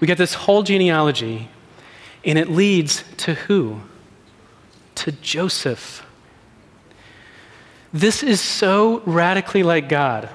We 0.00 0.06
get 0.06 0.18
this 0.18 0.34
whole 0.34 0.62
genealogy, 0.62 1.48
and 2.24 2.38
it 2.38 2.48
leads 2.48 3.04
to 3.18 3.34
who? 3.34 3.80
To 4.96 5.12
Joseph. 5.12 6.06
This 7.92 8.22
is 8.22 8.40
so 8.40 9.00
radically 9.00 9.62
like 9.62 9.88
God. 9.88 10.28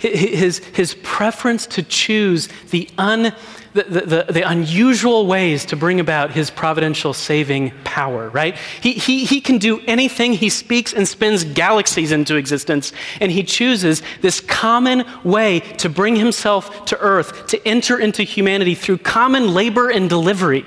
His, 0.00 0.58
his 0.58 0.94
preference 1.02 1.66
to 1.68 1.82
choose 1.82 2.48
the 2.70 2.88
un 2.96 3.34
the, 3.72 3.84
the, 3.84 4.32
the, 4.32 4.50
unusual 4.50 5.28
ways 5.28 5.64
to 5.66 5.76
bring 5.76 6.00
about 6.00 6.32
his 6.32 6.50
providential 6.50 7.12
saving 7.12 7.72
power, 7.84 8.28
right? 8.30 8.56
He, 8.80 8.94
he, 8.94 9.24
he 9.24 9.40
can 9.40 9.58
do 9.58 9.80
anything. 9.86 10.32
He 10.32 10.48
speaks 10.48 10.92
and 10.92 11.06
spins 11.06 11.44
galaxies 11.44 12.10
into 12.10 12.34
existence, 12.34 12.92
and 13.20 13.30
he 13.30 13.44
chooses 13.44 14.02
this 14.22 14.40
common 14.40 15.04
way 15.22 15.60
to 15.78 15.88
bring 15.88 16.16
himself 16.16 16.84
to 16.86 16.98
earth, 16.98 17.46
to 17.46 17.68
enter 17.68 17.96
into 18.00 18.24
humanity 18.24 18.74
through 18.74 18.98
common 18.98 19.54
labor 19.54 19.88
and 19.88 20.08
delivery. 20.08 20.64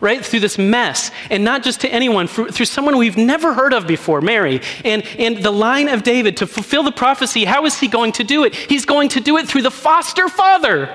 Right. 0.00 0.24
through 0.24 0.40
this 0.40 0.58
mess 0.58 1.10
and 1.30 1.44
not 1.44 1.62
just 1.62 1.80
to 1.82 1.88
anyone 1.88 2.26
through, 2.26 2.50
someone 2.50 2.96
we've 2.96 3.16
never 3.16 3.54
heard 3.54 3.72
of 3.72 3.86
before 3.86 4.20
mary 4.20 4.60
and, 4.84 5.04
and 5.18 5.38
the 5.38 5.50
line 5.50 5.88
of 5.88 6.02
david 6.02 6.38
to 6.38 6.46
fulfill 6.46 6.82
the 6.82 6.92
prophecy 6.92 7.44
how 7.44 7.64
is 7.66 7.78
he 7.78 7.88
going 7.88 8.12
to 8.12 8.24
do 8.24 8.44
it 8.44 8.54
he's 8.54 8.84
going 8.84 9.08
to 9.10 9.20
do 9.20 9.36
it 9.36 9.46
through 9.46 9.62
the 9.62 9.70
foster 9.70 10.28
father 10.28 10.94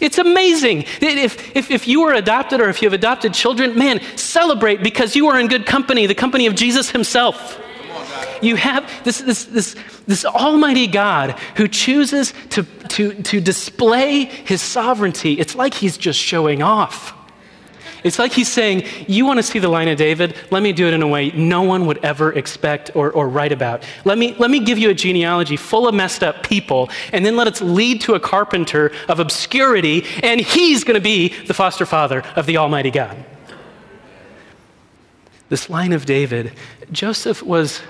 it's 0.00 0.18
amazing. 0.18 0.84
If, 1.00 1.56
if, 1.56 1.70
if 1.70 1.88
you 1.88 2.02
are 2.02 2.14
adopted 2.14 2.60
or 2.60 2.68
if 2.68 2.82
you 2.82 2.86
have 2.86 2.92
adopted 2.92 3.32
children, 3.34 3.78
man, 3.78 4.00
celebrate 4.16 4.82
because 4.82 5.16
you 5.16 5.28
are 5.28 5.38
in 5.40 5.48
good 5.48 5.66
company, 5.66 6.06
the 6.06 6.14
company 6.14 6.46
of 6.46 6.54
Jesus 6.54 6.90
himself. 6.90 7.60
You 8.42 8.56
have 8.56 8.90
this, 9.04 9.20
this, 9.20 9.44
this, 9.44 9.76
this 10.06 10.24
almighty 10.24 10.86
God 10.86 11.38
who 11.56 11.68
chooses 11.68 12.34
to, 12.50 12.64
to, 12.88 13.14
to 13.22 13.40
display 13.40 14.24
his 14.24 14.60
sovereignty. 14.60 15.34
It's 15.34 15.54
like 15.54 15.74
he's 15.74 15.96
just 15.96 16.18
showing 16.18 16.62
off. 16.62 17.15
It's 18.06 18.20
like 18.20 18.32
he's 18.32 18.50
saying, 18.50 18.84
You 19.08 19.26
want 19.26 19.38
to 19.38 19.42
see 19.42 19.58
the 19.58 19.68
line 19.68 19.88
of 19.88 19.98
David? 19.98 20.36
Let 20.52 20.62
me 20.62 20.72
do 20.72 20.86
it 20.86 20.94
in 20.94 21.02
a 21.02 21.08
way 21.08 21.30
no 21.32 21.62
one 21.62 21.86
would 21.86 21.98
ever 22.04 22.32
expect 22.32 22.94
or, 22.94 23.10
or 23.10 23.28
write 23.28 23.50
about. 23.50 23.84
Let 24.04 24.16
me, 24.16 24.34
let 24.38 24.48
me 24.48 24.60
give 24.60 24.78
you 24.78 24.90
a 24.90 24.94
genealogy 24.94 25.56
full 25.56 25.88
of 25.88 25.94
messed 25.94 26.22
up 26.22 26.44
people, 26.44 26.88
and 27.12 27.26
then 27.26 27.34
let 27.34 27.48
it 27.48 27.60
lead 27.60 28.00
to 28.02 28.14
a 28.14 28.20
carpenter 28.20 28.92
of 29.08 29.18
obscurity, 29.18 30.04
and 30.22 30.40
he's 30.40 30.84
going 30.84 30.94
to 30.94 31.00
be 31.00 31.34
the 31.46 31.54
foster 31.54 31.84
father 31.84 32.22
of 32.36 32.46
the 32.46 32.58
Almighty 32.58 32.92
God. 32.92 33.16
This 35.48 35.68
line 35.68 35.92
of 35.92 36.06
David, 36.06 36.52
Joseph 36.92 37.42
was 37.42 37.80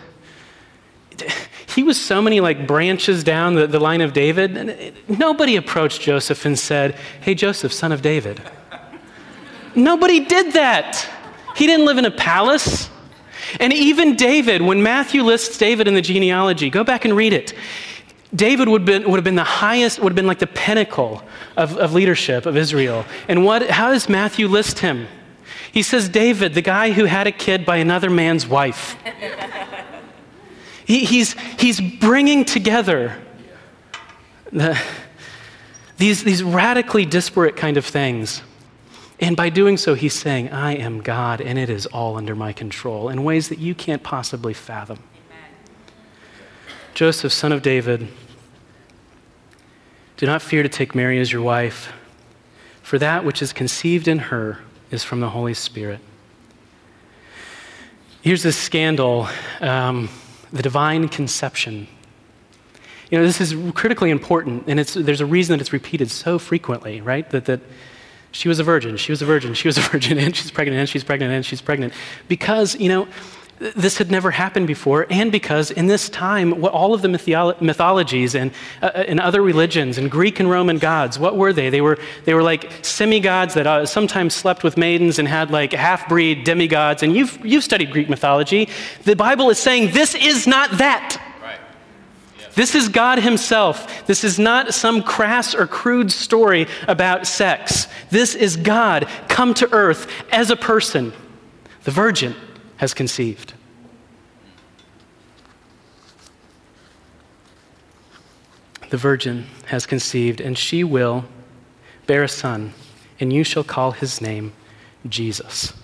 he 1.74 1.82
was 1.82 2.00
so 2.00 2.22
many 2.22 2.40
like 2.40 2.66
branches 2.66 3.22
down 3.22 3.54
the, 3.54 3.66
the 3.66 3.80
line 3.80 4.00
of 4.00 4.14
David. 4.14 4.94
Nobody 5.08 5.56
approached 5.56 6.00
Joseph 6.00 6.46
and 6.46 6.58
said, 6.58 6.94
Hey, 7.20 7.34
Joseph, 7.34 7.70
son 7.70 7.92
of 7.92 8.00
David. 8.00 8.40
Nobody 9.76 10.20
did 10.20 10.54
that. 10.54 11.08
He 11.54 11.66
didn't 11.66 11.86
live 11.86 11.98
in 11.98 12.04
a 12.04 12.10
palace. 12.10 12.90
And 13.60 13.72
even 13.72 14.16
David, 14.16 14.60
when 14.62 14.82
Matthew 14.82 15.22
lists 15.22 15.56
David 15.56 15.86
in 15.86 15.94
the 15.94 16.02
genealogy, 16.02 16.68
go 16.70 16.82
back 16.82 17.04
and 17.04 17.16
read 17.16 17.32
it. 17.32 17.54
David 18.34 18.68
would, 18.68 18.84
been, 18.84 19.08
would 19.08 19.16
have 19.16 19.24
been 19.24 19.36
the 19.36 19.44
highest, 19.44 20.00
would 20.00 20.10
have 20.10 20.16
been 20.16 20.26
like 20.26 20.40
the 20.40 20.46
pinnacle 20.46 21.22
of, 21.56 21.76
of 21.78 21.94
leadership 21.94 22.44
of 22.44 22.56
Israel. 22.56 23.04
And 23.28 23.44
what, 23.44 23.70
how 23.70 23.92
does 23.92 24.08
Matthew 24.08 24.48
list 24.48 24.80
him? 24.80 25.06
He 25.72 25.82
says, 25.82 26.08
David, 26.08 26.54
the 26.54 26.62
guy 26.62 26.90
who 26.92 27.04
had 27.04 27.26
a 27.26 27.32
kid 27.32 27.64
by 27.64 27.76
another 27.76 28.10
man's 28.10 28.46
wife. 28.46 28.96
He, 30.84 31.04
he's, 31.04 31.34
he's 31.58 31.80
bringing 31.80 32.44
together 32.44 33.16
the, 34.52 34.80
these, 35.98 36.22
these 36.24 36.42
radically 36.42 37.04
disparate 37.04 37.56
kind 37.56 37.76
of 37.76 37.84
things. 37.84 38.42
And 39.18 39.36
by 39.36 39.48
doing 39.48 39.76
so, 39.76 39.94
he's 39.94 40.12
saying, 40.12 40.50
I 40.50 40.74
am 40.74 41.00
God 41.00 41.40
and 41.40 41.58
it 41.58 41.70
is 41.70 41.86
all 41.86 42.16
under 42.16 42.34
my 42.34 42.52
control 42.52 43.08
in 43.08 43.24
ways 43.24 43.48
that 43.48 43.58
you 43.58 43.74
can't 43.74 44.02
possibly 44.02 44.52
fathom. 44.52 44.98
Amen. 45.30 45.50
Joseph, 46.94 47.32
son 47.32 47.52
of 47.52 47.62
David, 47.62 48.08
do 50.16 50.26
not 50.26 50.42
fear 50.42 50.62
to 50.62 50.68
take 50.68 50.94
Mary 50.94 51.18
as 51.18 51.32
your 51.32 51.42
wife, 51.42 51.92
for 52.82 52.98
that 52.98 53.24
which 53.24 53.40
is 53.40 53.52
conceived 53.52 54.06
in 54.06 54.18
her 54.18 54.60
is 54.90 55.02
from 55.02 55.20
the 55.20 55.30
Holy 55.30 55.54
Spirit. 55.54 56.00
Here's 58.22 58.42
this 58.42 58.56
scandal. 58.56 59.28
Um, 59.60 60.08
the 60.52 60.62
divine 60.62 61.08
conception. 61.08 61.86
You 63.10 63.18
know, 63.18 63.24
this 63.24 63.40
is 63.40 63.54
critically 63.74 64.10
important, 64.10 64.64
and 64.66 64.78
there's 64.78 65.20
a 65.20 65.26
reason 65.26 65.52
that 65.52 65.60
it's 65.60 65.72
repeated 65.72 66.10
so 66.10 66.38
frequently, 66.38 67.00
right? 67.00 67.28
That, 67.30 67.44
that 67.44 67.60
she 68.36 68.48
was 68.48 68.58
a 68.58 68.64
virgin, 68.64 68.96
she 68.98 69.12
was 69.12 69.22
a 69.22 69.24
virgin, 69.24 69.54
she 69.54 69.66
was 69.66 69.78
a 69.78 69.80
virgin, 69.92 70.18
and 70.18 70.36
she's 70.36 70.50
pregnant, 70.50 70.78
and 70.78 70.88
she's 70.88 71.02
pregnant, 71.02 71.32
and 71.32 71.44
she's 71.44 71.62
pregnant. 71.62 71.92
Because, 72.28 72.76
you 72.76 72.88
know, 72.88 73.08
this 73.58 73.96
had 73.96 74.10
never 74.10 74.30
happened 74.30 74.66
before, 74.66 75.06
and 75.08 75.32
because 75.32 75.70
in 75.70 75.86
this 75.86 76.10
time, 76.10 76.60
what 76.60 76.72
all 76.74 76.92
of 76.92 77.00
the 77.00 77.08
mytholo- 77.08 77.58
mythologies 77.62 78.34
and, 78.34 78.50
uh, 78.82 78.90
and 78.94 79.18
other 79.18 79.40
religions 79.40 79.96
and 79.96 80.10
Greek 80.10 80.38
and 80.38 80.50
Roman 80.50 80.76
gods, 80.76 81.18
what 81.18 81.36
were 81.38 81.54
they? 81.54 81.70
They 81.70 81.80
were, 81.80 81.98
they 82.26 82.34
were 82.34 82.42
like 82.42 82.70
semi-gods 82.82 83.54
that 83.54 83.66
uh, 83.66 83.86
sometimes 83.86 84.34
slept 84.34 84.62
with 84.62 84.76
maidens 84.76 85.18
and 85.18 85.26
had 85.26 85.50
like 85.50 85.72
half-breed 85.72 86.44
demigods. 86.44 87.02
And 87.02 87.16
you've, 87.16 87.42
you've 87.44 87.64
studied 87.64 87.90
Greek 87.90 88.10
mythology. 88.10 88.68
The 89.04 89.16
Bible 89.16 89.48
is 89.48 89.58
saying 89.58 89.92
this 89.92 90.14
is 90.14 90.46
not 90.46 90.72
that. 90.72 91.25
This 92.56 92.74
is 92.74 92.88
God 92.88 93.20
Himself. 93.20 94.06
This 94.06 94.24
is 94.24 94.38
not 94.38 94.74
some 94.74 95.02
crass 95.02 95.54
or 95.54 95.66
crude 95.66 96.10
story 96.10 96.66
about 96.88 97.26
sex. 97.26 97.86
This 98.10 98.34
is 98.34 98.56
God 98.56 99.06
come 99.28 99.54
to 99.54 99.72
earth 99.72 100.10
as 100.32 100.50
a 100.50 100.56
person, 100.56 101.12
the 101.84 101.90
virgin 101.90 102.34
has 102.78 102.94
conceived. 102.94 103.52
The 108.88 108.96
virgin 108.96 109.46
has 109.66 109.84
conceived, 109.84 110.40
and 110.40 110.56
she 110.56 110.82
will 110.82 111.24
bear 112.06 112.22
a 112.22 112.28
son, 112.28 112.72
and 113.20 113.32
you 113.32 113.44
shall 113.44 113.64
call 113.64 113.92
his 113.92 114.20
name 114.20 114.52
Jesus. 115.06 115.74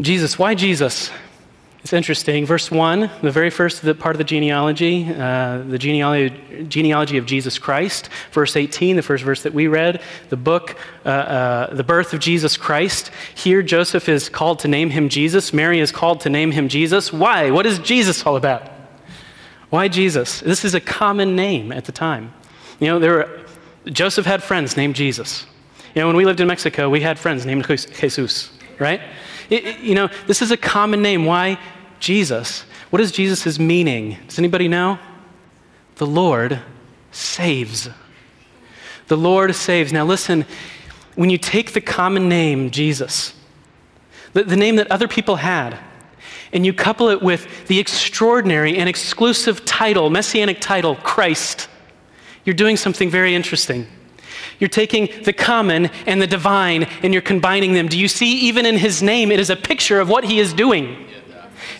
Jesus, 0.00 0.38
why 0.38 0.54
Jesus? 0.54 1.10
It's 1.84 1.92
interesting. 1.92 2.46
Verse 2.46 2.70
1, 2.70 3.10
the 3.20 3.30
very 3.30 3.50
first 3.50 3.84
part 3.98 4.14
of 4.14 4.16
the 4.16 4.24
genealogy, 4.24 5.06
uh, 5.06 5.58
the 5.58 5.76
genealogy, 5.76 6.64
genealogy 6.66 7.18
of 7.18 7.26
Jesus 7.26 7.58
Christ. 7.58 8.08
Verse 8.32 8.56
18, 8.56 8.96
the 8.96 9.02
first 9.02 9.22
verse 9.22 9.42
that 9.42 9.52
we 9.52 9.66
read, 9.66 10.00
the 10.30 10.36
book, 10.38 10.78
uh, 11.04 11.08
uh, 11.10 11.74
the 11.74 11.84
birth 11.84 12.14
of 12.14 12.20
Jesus 12.20 12.56
Christ. 12.56 13.10
Here, 13.34 13.60
Joseph 13.60 14.08
is 14.08 14.30
called 14.30 14.60
to 14.60 14.68
name 14.68 14.88
him 14.88 15.10
Jesus. 15.10 15.52
Mary 15.52 15.78
is 15.78 15.92
called 15.92 16.22
to 16.22 16.30
name 16.30 16.52
him 16.52 16.68
Jesus. 16.68 17.12
Why? 17.12 17.50
What 17.50 17.66
is 17.66 17.78
Jesus 17.80 18.24
all 18.24 18.36
about? 18.36 18.66
Why 19.68 19.88
Jesus? 19.88 20.40
This 20.40 20.64
is 20.64 20.74
a 20.74 20.80
common 20.80 21.36
name 21.36 21.70
at 21.70 21.84
the 21.84 21.92
time. 21.92 22.32
You 22.80 22.86
know, 22.86 22.98
there 22.98 23.12
were, 23.12 23.40
Joseph 23.84 24.24
had 24.24 24.42
friends 24.42 24.74
named 24.74 24.96
Jesus. 24.96 25.44
You 25.94 26.00
know, 26.00 26.06
when 26.06 26.16
we 26.16 26.24
lived 26.24 26.40
in 26.40 26.48
Mexico, 26.48 26.88
we 26.88 27.02
had 27.02 27.18
friends 27.18 27.44
named 27.44 27.66
Jesus, 27.66 28.50
right? 28.78 29.02
It, 29.50 29.64
it, 29.64 29.80
you 29.80 29.94
know, 29.94 30.08
this 30.26 30.42
is 30.42 30.50
a 30.50 30.56
common 30.56 31.02
name. 31.02 31.24
Why 31.24 31.58
Jesus? 32.00 32.64
What 32.90 33.00
is 33.00 33.12
Jesus' 33.12 33.58
meaning? 33.58 34.18
Does 34.28 34.38
anybody 34.38 34.68
know? 34.68 34.98
The 35.96 36.06
Lord 36.06 36.60
saves. 37.10 37.88
The 39.08 39.16
Lord 39.16 39.54
saves. 39.54 39.92
Now, 39.92 40.04
listen, 40.04 40.44
when 41.14 41.30
you 41.30 41.38
take 41.38 41.72
the 41.72 41.80
common 41.80 42.28
name, 42.28 42.70
Jesus, 42.70 43.34
the, 44.32 44.44
the 44.44 44.56
name 44.56 44.76
that 44.76 44.90
other 44.90 45.08
people 45.08 45.36
had, 45.36 45.78
and 46.52 46.64
you 46.64 46.72
couple 46.72 47.08
it 47.08 47.20
with 47.20 47.66
the 47.66 47.78
extraordinary 47.78 48.76
and 48.78 48.88
exclusive 48.88 49.64
title, 49.64 50.08
messianic 50.10 50.60
title, 50.60 50.96
Christ, 50.96 51.68
you're 52.44 52.54
doing 52.54 52.76
something 52.76 53.10
very 53.10 53.34
interesting. 53.34 53.86
You're 54.64 54.70
taking 54.70 55.10
the 55.24 55.34
common 55.34 55.90
and 56.06 56.22
the 56.22 56.26
divine 56.26 56.84
and 57.02 57.12
you're 57.12 57.20
combining 57.20 57.74
them. 57.74 57.86
Do 57.86 57.98
you 57.98 58.08
see, 58.08 58.32
even 58.46 58.64
in 58.64 58.78
his 58.78 59.02
name, 59.02 59.30
it 59.30 59.38
is 59.38 59.50
a 59.50 59.56
picture 59.56 60.00
of 60.00 60.08
what 60.08 60.24
he 60.24 60.38
is 60.38 60.54
doing? 60.54 61.06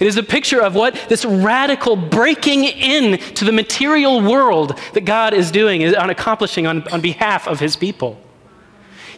It 0.01 0.07
is 0.07 0.19
a 0.19 0.23
picture 0.23 0.61
of 0.61 0.75
what 0.75 0.95
this 1.09 1.25
radical 1.25 1.97
breaking 1.97 2.65
in 2.65 3.17
to 3.37 3.47
the 3.47 3.53
material 3.53 4.21
world 4.21 4.79
that 4.93 5.07
God 5.07 5.33
is 5.33 5.51
doing, 5.51 5.97
on 5.97 6.11
accomplishing 6.11 6.67
on, 6.67 6.87
on 6.89 7.01
behalf 7.01 7.49
of 7.49 7.59
his 7.59 7.75
people. 7.75 8.21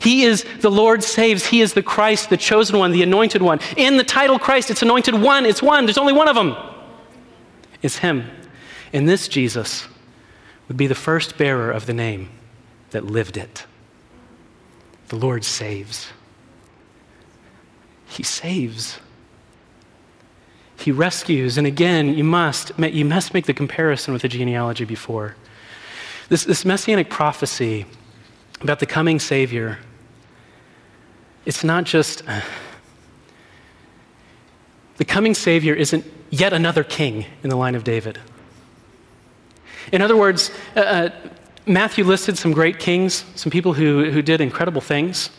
He 0.00 0.22
is 0.22 0.46
the 0.60 0.70
Lord 0.70 1.02
saves. 1.02 1.46
He 1.46 1.60
is 1.60 1.72
the 1.72 1.82
Christ, 1.82 2.30
the 2.30 2.36
chosen 2.36 2.78
one, 2.78 2.92
the 2.92 3.02
anointed 3.02 3.42
one. 3.42 3.58
In 3.76 3.96
the 3.96 4.04
title 4.04 4.38
Christ, 4.38 4.70
it's 4.70 4.82
anointed 4.82 5.20
one. 5.20 5.44
It's 5.44 5.60
one. 5.60 5.86
There's 5.86 5.98
only 5.98 6.12
one 6.12 6.28
of 6.28 6.36
them. 6.36 6.54
It's 7.82 7.98
him. 7.98 8.30
And 8.92 9.08
this 9.08 9.26
Jesus 9.26 9.88
would 10.68 10.76
be 10.76 10.86
the 10.86 10.94
first 10.94 11.36
bearer 11.36 11.72
of 11.72 11.86
the 11.86 11.94
name 11.94 12.28
that 12.96 13.04
lived 13.04 13.36
it. 13.36 13.66
The 15.08 15.16
Lord 15.16 15.44
saves. 15.44 16.08
He 18.06 18.22
saves. 18.22 18.98
He 20.78 20.90
rescues. 20.90 21.58
And 21.58 21.66
again, 21.66 22.14
you 22.14 22.24
must, 22.24 22.72
you 22.78 23.04
must 23.04 23.34
make 23.34 23.44
the 23.44 23.52
comparison 23.52 24.14
with 24.14 24.22
the 24.22 24.28
genealogy 24.28 24.86
before. 24.86 25.36
This, 26.30 26.44
this 26.44 26.64
messianic 26.64 27.10
prophecy 27.10 27.84
about 28.62 28.80
the 28.80 28.86
coming 28.86 29.18
Savior, 29.18 29.78
it's 31.44 31.62
not 31.62 31.84
just. 31.84 32.26
Uh, 32.26 32.40
the 34.96 35.04
coming 35.04 35.34
Savior 35.34 35.74
isn't 35.74 36.06
yet 36.30 36.54
another 36.54 36.82
king 36.82 37.26
in 37.42 37.50
the 37.50 37.56
line 37.56 37.74
of 37.74 37.84
David. 37.84 38.18
In 39.92 40.00
other 40.00 40.16
words, 40.16 40.50
uh, 40.74 40.80
uh 40.80 41.10
Matthew 41.66 42.04
listed 42.04 42.38
some 42.38 42.52
great 42.52 42.78
kings, 42.78 43.24
some 43.34 43.50
people 43.50 43.72
who, 43.72 44.10
who 44.10 44.22
did 44.22 44.40
incredible 44.40 44.80
things. 44.80 45.30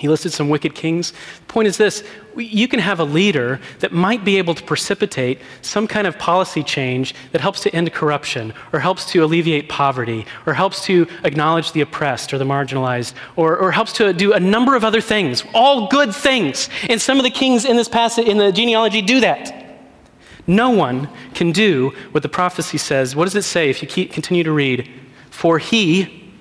He 0.00 0.08
listed 0.08 0.32
some 0.32 0.48
wicked 0.48 0.74
kings. 0.74 1.12
The 1.12 1.52
point 1.52 1.68
is 1.68 1.76
this 1.76 2.02
you 2.34 2.66
can 2.68 2.80
have 2.80 3.00
a 3.00 3.04
leader 3.04 3.60
that 3.80 3.92
might 3.92 4.24
be 4.24 4.38
able 4.38 4.54
to 4.54 4.62
precipitate 4.62 5.40
some 5.60 5.86
kind 5.86 6.06
of 6.06 6.18
policy 6.18 6.62
change 6.62 7.14
that 7.32 7.40
helps 7.40 7.60
to 7.60 7.74
end 7.74 7.92
corruption, 7.92 8.54
or 8.72 8.80
helps 8.80 9.04
to 9.12 9.22
alleviate 9.22 9.68
poverty, 9.68 10.24
or 10.46 10.54
helps 10.54 10.84
to 10.86 11.06
acknowledge 11.22 11.72
the 11.72 11.82
oppressed 11.82 12.32
or 12.32 12.38
the 12.38 12.44
marginalized, 12.44 13.12
or, 13.36 13.58
or 13.58 13.70
helps 13.72 13.92
to 13.92 14.14
do 14.14 14.32
a 14.32 14.40
number 14.40 14.74
of 14.74 14.84
other 14.84 15.02
things, 15.02 15.44
all 15.52 15.86
good 15.88 16.14
things. 16.14 16.70
And 16.88 17.00
some 17.00 17.18
of 17.18 17.24
the 17.24 17.30
kings 17.30 17.66
in 17.66 17.76
this 17.76 17.88
passage, 17.88 18.26
in 18.26 18.38
the 18.38 18.52
genealogy, 18.52 19.02
do 19.02 19.20
that. 19.20 19.78
No 20.46 20.70
one 20.70 21.10
can 21.34 21.52
do 21.52 21.90
what 22.12 22.22
the 22.22 22.28
prophecy 22.28 22.78
says. 22.78 23.14
What 23.14 23.26
does 23.26 23.36
it 23.36 23.42
say 23.42 23.68
if 23.68 23.82
you 23.82 23.88
keep, 23.88 24.12
continue 24.12 24.44
to 24.44 24.52
read? 24.52 24.90
For 25.30 25.58
he 25.58 26.32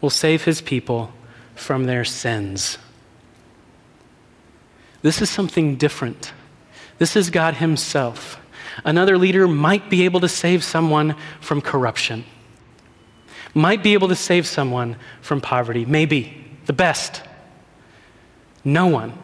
will 0.00 0.10
save 0.10 0.44
his 0.44 0.62
people 0.62 1.12
from 1.54 1.84
their 1.84 2.04
sins. 2.04 2.78
This 5.02 5.22
is 5.22 5.30
something 5.30 5.76
different. 5.76 6.32
This 6.98 7.16
is 7.16 7.30
God 7.30 7.54
Himself. 7.54 8.38
Another 8.84 9.16
leader 9.18 9.48
might 9.48 9.88
be 9.90 10.04
able 10.04 10.20
to 10.20 10.28
save 10.28 10.62
someone 10.62 11.16
from 11.40 11.60
corruption, 11.60 12.24
might 13.54 13.82
be 13.82 13.94
able 13.94 14.08
to 14.08 14.14
save 14.14 14.46
someone 14.46 14.96
from 15.20 15.40
poverty, 15.40 15.84
maybe 15.84 16.44
the 16.66 16.72
best. 16.72 17.22
No 18.64 18.86
one 18.86 19.14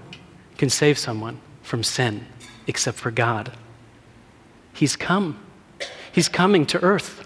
can 0.57 0.71
save 0.71 0.99
someone 0.99 1.39
from 1.63 1.85
sin 1.85 2.27
except 2.67 2.97
for 2.97 3.11
God. 3.11 3.53
He's 4.73 4.97
come. 4.97 5.39
He's 6.11 6.29
coming 6.29 6.67
to 6.67 6.83
earth. 6.83 7.26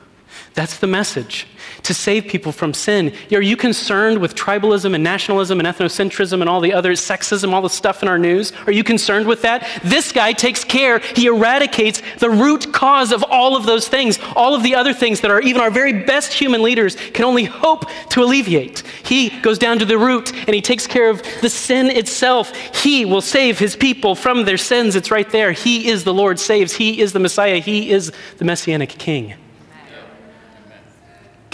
That's 0.60 0.76
the 0.76 0.86
message 0.86 1.46
to 1.84 1.94
save 1.94 2.26
people 2.26 2.52
from 2.52 2.74
sin. 2.74 3.14
Are 3.32 3.40
you 3.40 3.56
concerned 3.56 4.18
with 4.18 4.34
tribalism 4.34 4.94
and 4.94 5.02
nationalism 5.02 5.58
and 5.58 5.66
ethnocentrism 5.66 6.42
and 6.42 6.50
all 6.50 6.60
the 6.60 6.74
other 6.74 6.92
sexism, 6.92 7.54
all 7.54 7.62
the 7.62 7.70
stuff 7.70 8.02
in 8.02 8.10
our 8.10 8.18
news? 8.18 8.52
Are 8.66 8.72
you 8.72 8.84
concerned 8.84 9.26
with 9.26 9.40
that? 9.40 9.66
This 9.82 10.12
guy 10.12 10.34
takes 10.34 10.62
care, 10.62 10.98
he 10.98 11.28
eradicates 11.28 12.02
the 12.18 12.28
root 12.28 12.74
cause 12.74 13.10
of 13.10 13.24
all 13.30 13.56
of 13.56 13.64
those 13.64 13.88
things, 13.88 14.18
all 14.36 14.54
of 14.54 14.62
the 14.62 14.74
other 14.74 14.92
things 14.92 15.22
that 15.22 15.30
are 15.30 15.40
even 15.40 15.62
our 15.62 15.70
very 15.70 15.94
best 15.94 16.34
human 16.34 16.62
leaders 16.62 16.94
can 17.14 17.24
only 17.24 17.44
hope 17.44 17.86
to 18.10 18.22
alleviate. 18.22 18.80
He 19.02 19.30
goes 19.40 19.58
down 19.58 19.78
to 19.78 19.86
the 19.86 19.96
root 19.96 20.30
and 20.34 20.54
he 20.54 20.60
takes 20.60 20.86
care 20.86 21.08
of 21.08 21.22
the 21.40 21.48
sin 21.48 21.86
itself. 21.86 22.54
He 22.76 23.06
will 23.06 23.22
save 23.22 23.58
his 23.58 23.76
people 23.76 24.14
from 24.14 24.44
their 24.44 24.58
sins. 24.58 24.94
It's 24.94 25.10
right 25.10 25.30
there. 25.30 25.52
He 25.52 25.88
is 25.88 26.04
the 26.04 26.12
Lord 26.12 26.38
saves, 26.38 26.74
he 26.74 27.00
is 27.00 27.14
the 27.14 27.18
Messiah, 27.18 27.60
he 27.60 27.90
is 27.90 28.12
the 28.36 28.44
messianic 28.44 28.90
king. 28.90 29.39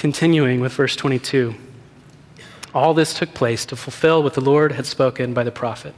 Continuing 0.07 0.61
with 0.61 0.73
verse 0.73 0.95
22. 0.95 1.57
All 2.73 2.95
this 2.95 3.13
took 3.13 3.35
place 3.35 3.67
to 3.67 3.75
fulfill 3.75 4.23
what 4.23 4.35
the 4.35 4.41
Lord 4.41 4.71
had 4.71 4.87
spoken 4.87 5.35
by 5.35 5.43
the 5.43 5.51
prophet. 5.51 5.97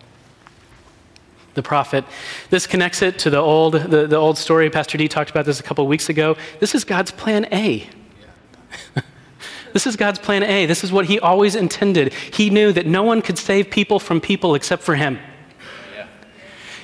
The 1.53 1.62
prophet. 1.62 2.07
This 2.49 2.66
connects 2.66 3.03
it 3.03 3.18
to 3.18 3.29
the 3.29 3.37
old, 3.37 3.75
the, 3.75 4.07
the 4.07 4.16
old 4.16 4.38
story. 4.38 4.71
Pastor 4.71 4.97
D 4.97 5.09
talked 5.09 5.29
about 5.29 5.44
this 5.44 5.61
a 5.61 5.62
couple 5.62 5.87
weeks 5.87 6.09
ago. 6.09 6.38
This 6.59 6.75
is 6.75 6.85
God's 6.85 7.11
plan 7.11 7.49
A. 7.53 7.87
this 9.75 9.87
is 9.87 9.94
God's 9.94 10.18
plan 10.18 10.42
A. 10.42 10.64
This 10.64 10.83
is 10.83 10.90
what 10.90 11.05
he 11.05 11.21
always 11.21 11.55
intended. 11.55 12.14
He 12.14 12.49
knew 12.49 12.73
that 12.73 12.87
no 12.87 13.03
one 13.03 13.21
could 13.21 13.37
save 13.37 13.68
people 13.68 13.99
from 14.01 14.23
people 14.23 14.55
except 14.55 14.85
for 14.85 14.94
him. 14.94 15.18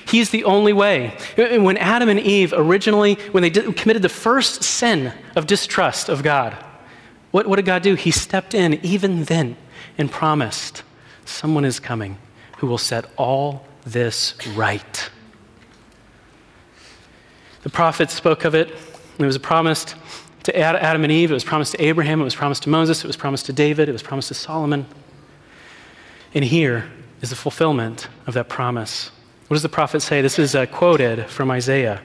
He's 0.07 0.29
the 0.29 0.43
only 0.43 0.73
way. 0.73 1.17
When 1.35 1.77
Adam 1.77 2.07
and 2.07 2.19
Eve 2.19 2.53
originally, 2.55 3.15
when 3.31 3.41
they 3.41 3.49
did, 3.49 3.75
committed 3.75 4.03
the 4.03 4.09
first 4.09 4.63
sin 4.63 5.11
of 5.35 5.47
distrust 5.47 6.07
of 6.07 6.21
God, 6.21 6.55
what, 7.35 7.47
what 7.47 7.57
did 7.57 7.65
God 7.65 7.81
do? 7.81 7.95
He 7.95 8.11
stepped 8.11 8.53
in 8.53 8.75
even 8.75 9.25
then 9.25 9.57
and 9.97 10.09
promised 10.09 10.83
someone 11.25 11.65
is 11.65 11.81
coming 11.81 12.17
who 12.59 12.67
will 12.67 12.77
set 12.77 13.03
all 13.17 13.65
this 13.85 14.35
right. 14.55 15.09
The 17.63 17.69
prophets 17.69 18.13
spoke 18.13 18.45
of 18.45 18.55
it. 18.55 18.71
It 19.19 19.25
was 19.25 19.37
promised 19.37 19.95
to 20.43 20.57
Adam 20.57 21.03
and 21.03 21.11
Eve, 21.11 21.29
it 21.29 21.33
was 21.33 21.43
promised 21.43 21.73
to 21.73 21.83
Abraham, 21.83 22.21
it 22.21 22.23
was 22.23 22.35
promised 22.35 22.63
to 22.63 22.69
Moses, 22.69 23.03
it 23.03 23.07
was 23.07 23.17
promised 23.17 23.47
to 23.47 23.53
David, 23.53 23.89
it 23.89 23.91
was 23.91 24.03
promised 24.03 24.29
to 24.29 24.33
Solomon. 24.33 24.85
And 26.33 26.45
here 26.45 26.89
is 27.21 27.31
the 27.31 27.35
fulfillment 27.35 28.07
of 28.27 28.33
that 28.35 28.47
promise. 28.47 29.11
What 29.49 29.55
does 29.55 29.61
the 29.61 29.67
prophet 29.67 29.99
say? 29.99 30.21
This 30.21 30.39
is 30.39 30.55
uh, 30.55 30.67
quoted 30.67 31.25
from 31.29 31.51
Isaiah. 31.51 32.01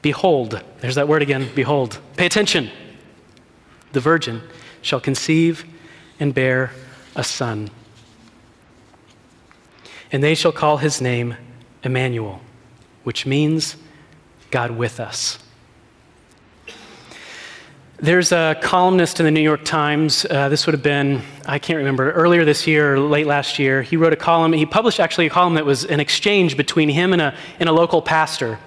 Behold, 0.00 0.60
there's 0.80 0.96
that 0.96 1.06
word 1.06 1.22
again, 1.22 1.48
behold. 1.54 2.00
Pay 2.16 2.26
attention 2.26 2.72
the 3.92 4.00
virgin, 4.00 4.42
shall 4.80 5.00
conceive 5.00 5.64
and 6.18 6.34
bear 6.34 6.72
a 7.14 7.24
son. 7.24 7.70
And 10.10 10.22
they 10.22 10.34
shall 10.34 10.52
call 10.52 10.78
his 10.78 11.00
name 11.00 11.36
Emmanuel, 11.82 12.40
which 13.04 13.26
means 13.26 13.76
God 14.50 14.70
with 14.72 15.00
us. 15.00 15.38
There's 18.02 18.32
a 18.32 18.58
columnist 18.60 19.20
in 19.20 19.24
the 19.26 19.30
New 19.30 19.40
York 19.40 19.64
Times. 19.64 20.26
Uh, 20.28 20.48
this 20.48 20.66
would 20.66 20.72
have 20.72 20.82
been, 20.82 21.22
I 21.46 21.60
can't 21.60 21.76
remember, 21.76 22.10
earlier 22.10 22.44
this 22.44 22.66
year 22.66 22.94
or 22.94 22.98
late 22.98 23.28
last 23.28 23.60
year. 23.60 23.80
He 23.80 23.96
wrote 23.96 24.12
a 24.12 24.16
column. 24.16 24.52
He 24.52 24.66
published 24.66 24.98
actually 24.98 25.26
a 25.26 25.30
column 25.30 25.54
that 25.54 25.64
was 25.64 25.84
an 25.84 26.00
exchange 26.00 26.56
between 26.56 26.88
him 26.88 27.12
and 27.12 27.22
a, 27.22 27.34
and 27.60 27.68
a 27.68 27.72
local 27.72 28.02
pastor. 28.02 28.58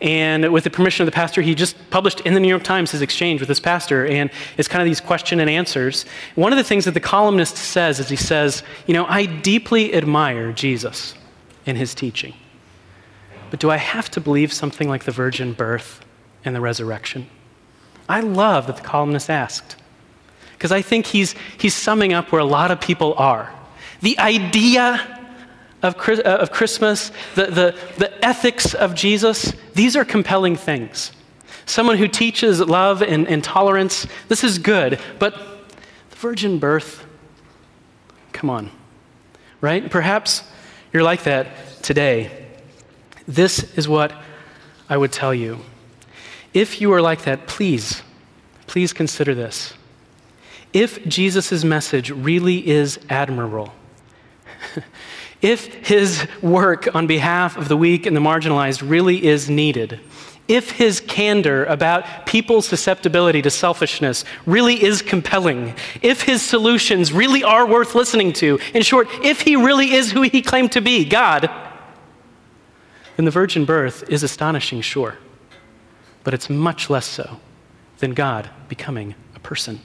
And 0.00 0.52
with 0.52 0.64
the 0.64 0.70
permission 0.70 1.02
of 1.02 1.06
the 1.06 1.14
pastor, 1.14 1.42
he 1.42 1.54
just 1.54 1.76
published 1.90 2.20
in 2.20 2.34
the 2.34 2.40
New 2.40 2.48
York 2.48 2.62
Times 2.62 2.92
his 2.92 3.02
exchange 3.02 3.40
with 3.40 3.48
this 3.48 3.58
pastor. 3.58 4.06
And 4.06 4.30
it's 4.56 4.68
kind 4.68 4.80
of 4.80 4.86
these 4.86 5.00
question 5.00 5.40
and 5.40 5.50
answers. 5.50 6.04
One 6.36 6.52
of 6.52 6.56
the 6.56 6.64
things 6.64 6.84
that 6.84 6.94
the 6.94 7.00
columnist 7.00 7.56
says 7.56 7.98
is 7.98 8.08
he 8.08 8.16
says, 8.16 8.62
You 8.86 8.94
know, 8.94 9.06
I 9.06 9.26
deeply 9.26 9.94
admire 9.94 10.52
Jesus 10.52 11.14
and 11.66 11.76
his 11.76 11.94
teaching. 11.94 12.34
But 13.50 13.60
do 13.60 13.70
I 13.70 13.76
have 13.76 14.10
to 14.12 14.20
believe 14.20 14.52
something 14.52 14.88
like 14.88 15.04
the 15.04 15.10
virgin 15.10 15.52
birth 15.52 16.04
and 16.44 16.54
the 16.54 16.60
resurrection? 16.60 17.28
I 18.08 18.20
love 18.20 18.66
that 18.68 18.76
the 18.76 18.82
columnist 18.82 19.28
asked. 19.28 19.76
Because 20.52 20.72
I 20.72 20.82
think 20.82 21.06
he's, 21.06 21.34
he's 21.58 21.74
summing 21.74 22.12
up 22.12 22.30
where 22.32 22.40
a 22.40 22.44
lot 22.44 22.70
of 22.70 22.80
people 22.80 23.14
are. 23.14 23.52
The 24.00 24.18
idea 24.18 25.17
of, 25.82 25.96
uh, 26.08 26.22
of 26.22 26.50
Christmas, 26.50 27.10
the, 27.34 27.46
the, 27.46 27.78
the 27.98 28.24
ethics 28.24 28.74
of 28.74 28.94
Jesus, 28.94 29.52
these 29.74 29.96
are 29.96 30.04
compelling 30.04 30.56
things. 30.56 31.12
Someone 31.66 31.98
who 31.98 32.08
teaches 32.08 32.60
love 32.60 33.02
and, 33.02 33.28
and 33.28 33.44
tolerance, 33.44 34.06
this 34.28 34.42
is 34.42 34.58
good, 34.58 34.98
but 35.18 35.34
the 36.10 36.16
virgin 36.16 36.58
birth, 36.58 37.06
come 38.32 38.50
on, 38.50 38.70
right? 39.60 39.90
Perhaps 39.90 40.42
you're 40.92 41.02
like 41.02 41.24
that 41.24 41.82
today. 41.82 42.46
This 43.26 43.76
is 43.76 43.86
what 43.86 44.12
I 44.88 44.96
would 44.96 45.12
tell 45.12 45.34
you. 45.34 45.58
If 46.54 46.80
you 46.80 46.92
are 46.92 47.02
like 47.02 47.22
that, 47.22 47.46
please, 47.46 48.02
please 48.66 48.92
consider 48.92 49.34
this. 49.34 49.74
If 50.72 51.06
Jesus' 51.06 51.64
message 51.64 52.10
really 52.10 52.66
is 52.66 52.98
admirable, 53.08 53.72
If 55.40 55.86
his 55.86 56.26
work 56.42 56.94
on 56.94 57.06
behalf 57.06 57.56
of 57.56 57.68
the 57.68 57.76
weak 57.76 58.06
and 58.06 58.16
the 58.16 58.20
marginalized 58.20 58.88
really 58.88 59.24
is 59.24 59.48
needed, 59.48 60.00
if 60.48 60.70
his 60.70 61.00
candor 61.00 61.64
about 61.66 62.26
people's 62.26 62.66
susceptibility 62.66 63.42
to 63.42 63.50
selfishness 63.50 64.24
really 64.46 64.82
is 64.82 65.02
compelling, 65.02 65.74
if 66.00 66.22
his 66.22 66.40
solutions 66.40 67.12
really 67.12 67.44
are 67.44 67.66
worth 67.66 67.94
listening 67.94 68.32
to, 68.34 68.58
in 68.72 68.82
short, 68.82 69.08
if 69.22 69.42
he 69.42 69.56
really 69.56 69.92
is 69.92 70.10
who 70.10 70.22
he 70.22 70.40
claimed 70.40 70.72
to 70.72 70.80
be, 70.80 71.04
God, 71.04 71.50
then 73.16 73.26
the 73.26 73.30
virgin 73.30 73.64
birth 73.66 74.08
is 74.08 74.22
astonishing, 74.22 74.80
sure. 74.80 75.18
But 76.24 76.34
it's 76.34 76.48
much 76.48 76.88
less 76.88 77.06
so 77.06 77.38
than 77.98 78.14
God 78.14 78.48
becoming 78.68 79.14
a 79.34 79.40
person. 79.40 79.80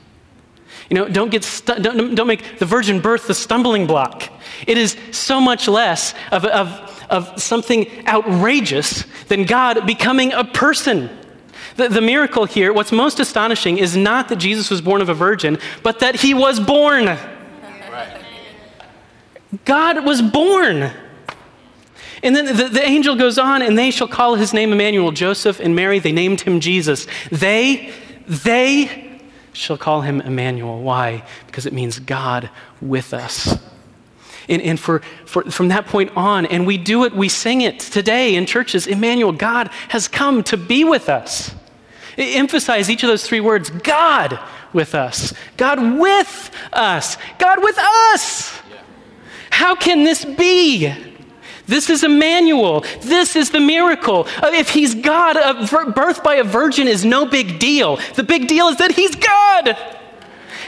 You 0.90 0.96
know, 0.96 1.08
don't, 1.08 1.30
get 1.30 1.44
stu- 1.44 1.80
don't, 1.80 2.16
don't 2.16 2.28
make 2.28 2.60
the 2.60 2.66
virgin 2.66 3.00
birth 3.00 3.28
the 3.28 3.34
stumbling 3.34 3.88
block. 3.88 4.30
It 4.68 4.78
is 4.78 4.98
so 5.12 5.42
much 5.42 5.68
less 5.68 6.14
of, 6.32 6.46
of, 6.46 7.06
of 7.10 7.42
something 7.42 7.88
outrageous 8.08 9.06
than 9.28 9.46
God 9.46 9.86
becoming 9.86 10.34
a 10.34 10.44
person. 10.44 11.10
The, 11.76 11.90
the 11.90 12.02
miracle 12.02 12.46
here, 12.46 12.72
what's 12.72 12.92
most 12.92 13.20
astonishing, 13.20 13.78
is 13.78 13.98
not 13.98 14.30
that 14.30 14.36
Jesus 14.36 14.70
was 14.70 14.82
born 14.82 15.02
of 15.02 15.10
a 15.10 15.14
virgin, 15.14 15.58
but 15.82 16.00
that 16.00 16.16
he 16.16 16.34
was 16.34 16.60
born. 16.60 17.18
God 19.66 20.06
was 20.06 20.22
born. 20.22 20.92
And 22.24 22.36
then 22.36 22.46
the, 22.46 22.70
the, 22.70 22.84
angel 22.84 23.16
goes 23.16 23.38
on, 23.38 23.62
and 23.62 23.78
they 23.78 23.92
shall 23.92 24.08
call 24.08 24.36
his 24.36 24.54
name 24.54 24.72
Emmanuel. 24.72 25.12
Joseph 25.12 25.60
and 25.60 25.76
Mary, 25.76 26.00
they 26.00 26.12
named 26.12 26.42
him 26.42 26.60
Jesus. 26.60 27.06
They, 27.32 27.94
they 28.28 29.03
shall 29.54 29.78
call 29.78 30.02
him 30.02 30.20
Emmanuel. 30.22 30.82
Why? 30.82 31.24
Because 31.48 31.66
it 31.66 31.74
means 31.74 32.00
God 32.00 32.50
with 32.82 33.13
us. 33.13 33.58
And, 34.50 34.62
and 34.62 34.80
for, 34.80 35.02
for, 35.26 35.44
from 35.50 35.70
that 35.70 35.86
point 35.86 36.12
on, 36.16 36.46
and 36.48 36.68
we 36.68 36.78
do 36.78 37.06
it, 37.06 37.13
we 37.13 37.30
sing 37.30 37.62
it 37.62 37.80
today 37.80 38.36
in 38.36 38.46
churches 38.46 38.88
Emmanuel, 38.88 39.32
God 39.32 39.70
has 39.89 40.08
come 40.08 40.44
to 40.44 40.58
be 40.58 40.84
with 40.84 41.08
us. 41.08 41.54
Emphasize 42.18 42.89
each 42.89 43.04
of 43.04 43.08
those 43.08 43.26
three 43.26 43.39
words 43.39 43.70
God 43.70 44.39
with 44.74 44.96
us, 44.96 45.34
God 45.58 46.00
with 46.00 46.52
us, 46.74 47.18
God 47.39 47.63
with 47.63 47.78
us. 47.78 48.60
How 49.50 49.76
can 49.76 50.04
this 50.04 50.26
be? 50.26 51.12
This 51.65 51.89
is 51.89 52.04
Emmanuel. 52.04 52.84
This 53.02 53.36
is 53.36 53.52
the 53.52 53.60
miracle. 53.60 54.28
Uh, 54.41 54.52
if 54.54 54.69
he's 54.69 54.95
God, 54.95 55.38
a 55.38 55.91
birth 55.91 56.23
by 56.23 56.36
a 56.36 56.43
virgin 56.43 56.88
is 56.88 57.06
no 57.06 57.26
big 57.26 57.60
deal. 57.60 57.99
The 58.15 58.23
big 58.23 58.47
deal 58.47 58.67
is 58.67 58.78
that 58.78 58.91
he's 58.91 59.15
God 59.15 59.78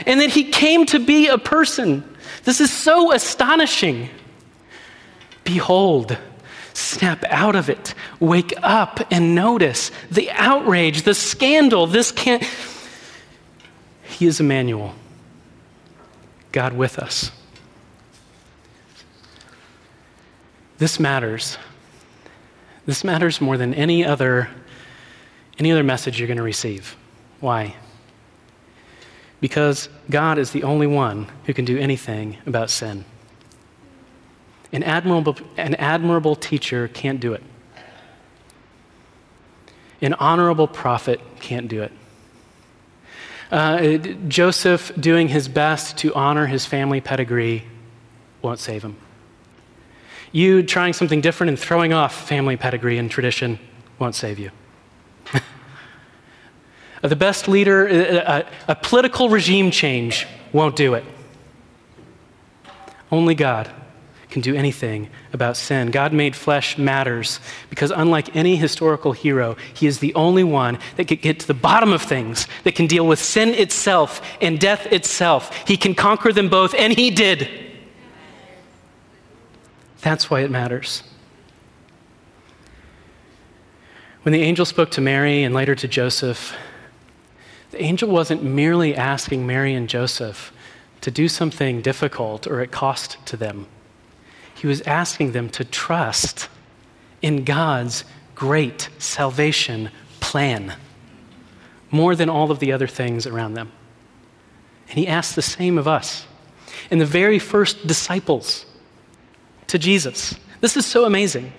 and 0.06 0.20
that 0.20 0.30
he 0.30 0.44
came 0.44 0.86
to 0.86 0.98
be 0.98 1.28
a 1.28 1.38
person. 1.38 2.02
This 2.44 2.60
is 2.60 2.72
so 2.72 3.12
astonishing. 3.12 4.08
Behold, 5.44 6.16
snap 6.72 7.24
out 7.28 7.56
of 7.56 7.68
it, 7.68 7.94
wake 8.18 8.54
up 8.62 9.00
and 9.10 9.34
notice 9.34 9.90
the 10.10 10.30
outrage, 10.32 11.02
the 11.02 11.14
scandal. 11.14 11.86
This 11.86 12.10
can't. 12.10 12.42
He 14.02 14.26
is 14.26 14.40
Emmanuel, 14.40 14.94
God 16.52 16.72
with 16.72 16.98
us. 16.98 17.30
This 20.78 21.00
matters. 21.00 21.56
This 22.84 23.02
matters 23.02 23.40
more 23.40 23.56
than 23.56 23.74
any 23.74 24.04
other, 24.04 24.48
any 25.58 25.72
other 25.72 25.82
message 25.82 26.20
you're 26.20 26.28
going 26.28 26.36
to 26.36 26.42
receive. 26.42 26.96
Why? 27.40 27.74
Because 29.40 29.88
God 30.10 30.38
is 30.38 30.50
the 30.50 30.62
only 30.62 30.86
one 30.86 31.28
who 31.44 31.54
can 31.54 31.64
do 31.64 31.78
anything 31.78 32.38
about 32.46 32.70
sin. 32.70 33.04
An 34.72 34.82
admirable, 34.82 35.36
an 35.56 35.74
admirable 35.76 36.36
teacher 36.36 36.88
can't 36.88 37.20
do 37.20 37.32
it. 37.32 37.42
An 40.00 40.14
honorable 40.14 40.68
prophet 40.68 41.20
can't 41.40 41.68
do 41.68 41.82
it. 41.82 41.92
Uh, 43.50 43.96
Joseph 44.28 44.92
doing 44.98 45.28
his 45.28 45.48
best 45.48 45.96
to 45.98 46.12
honor 46.14 46.46
his 46.46 46.66
family 46.66 47.00
pedigree 47.00 47.64
won't 48.42 48.58
save 48.58 48.82
him. 48.82 48.96
You 50.32 50.62
trying 50.62 50.92
something 50.92 51.20
different 51.20 51.48
and 51.48 51.58
throwing 51.58 51.92
off 51.92 52.28
family 52.28 52.56
pedigree 52.56 52.98
and 52.98 53.10
tradition 53.10 53.58
won't 53.98 54.14
save 54.14 54.38
you. 54.38 54.50
the 57.02 57.16
best 57.16 57.48
leader, 57.48 57.88
uh, 57.88 57.92
uh, 57.92 58.42
a, 58.68 58.72
a 58.72 58.74
political 58.74 59.28
regime 59.28 59.70
change 59.70 60.26
won't 60.52 60.76
do 60.76 60.94
it. 60.94 61.04
Only 63.10 63.34
God 63.34 63.70
can 64.30 64.42
do 64.42 64.54
anything 64.54 65.08
about 65.32 65.56
sin. 65.56 65.90
God 65.90 66.12
made 66.12 66.36
flesh 66.36 66.76
matters 66.76 67.40
because, 67.70 67.90
unlike 67.90 68.36
any 68.36 68.56
historical 68.56 69.12
hero, 69.12 69.56
he 69.72 69.86
is 69.86 70.00
the 70.00 70.14
only 70.14 70.44
one 70.44 70.78
that 70.96 71.08
can 71.08 71.18
get 71.18 71.40
to 71.40 71.46
the 71.46 71.54
bottom 71.54 71.92
of 71.92 72.02
things, 72.02 72.46
that 72.64 72.74
can 72.74 72.86
deal 72.86 73.06
with 73.06 73.18
sin 73.18 73.50
itself 73.50 74.20
and 74.42 74.60
death 74.60 74.92
itself. 74.92 75.56
He 75.66 75.76
can 75.76 75.94
conquer 75.94 76.32
them 76.34 76.50
both, 76.50 76.74
and 76.74 76.92
he 76.92 77.10
did. 77.10 77.48
That's 80.06 80.30
why 80.30 80.42
it 80.42 80.52
matters. 80.52 81.02
When 84.22 84.32
the 84.32 84.42
angel 84.42 84.64
spoke 84.64 84.92
to 84.92 85.00
Mary 85.00 85.42
and 85.42 85.52
later 85.52 85.74
to 85.74 85.88
Joseph, 85.88 86.56
the 87.72 87.82
angel 87.82 88.08
wasn't 88.08 88.44
merely 88.44 88.94
asking 88.94 89.48
Mary 89.48 89.74
and 89.74 89.88
Joseph 89.88 90.52
to 91.00 91.10
do 91.10 91.26
something 91.26 91.80
difficult 91.80 92.46
or 92.46 92.60
at 92.60 92.70
cost 92.70 93.16
to 93.26 93.36
them. 93.36 93.66
He 94.54 94.68
was 94.68 94.80
asking 94.82 95.32
them 95.32 95.50
to 95.50 95.64
trust 95.64 96.48
in 97.20 97.42
God's 97.42 98.04
great 98.36 98.88
salvation 98.98 99.90
plan 100.20 100.74
more 101.90 102.14
than 102.14 102.30
all 102.30 102.52
of 102.52 102.60
the 102.60 102.70
other 102.70 102.86
things 102.86 103.26
around 103.26 103.54
them. 103.54 103.72
And 104.88 105.00
he 105.00 105.08
asked 105.08 105.34
the 105.34 105.42
same 105.42 105.76
of 105.76 105.88
us. 105.88 106.26
And 106.92 107.00
the 107.00 107.06
very 107.06 107.40
first 107.40 107.88
disciples 107.88 108.66
to 109.68 109.78
Jesus. 109.78 110.34
This 110.60 110.76
is 110.76 110.86
so 110.86 111.04
amazing. 111.04 111.52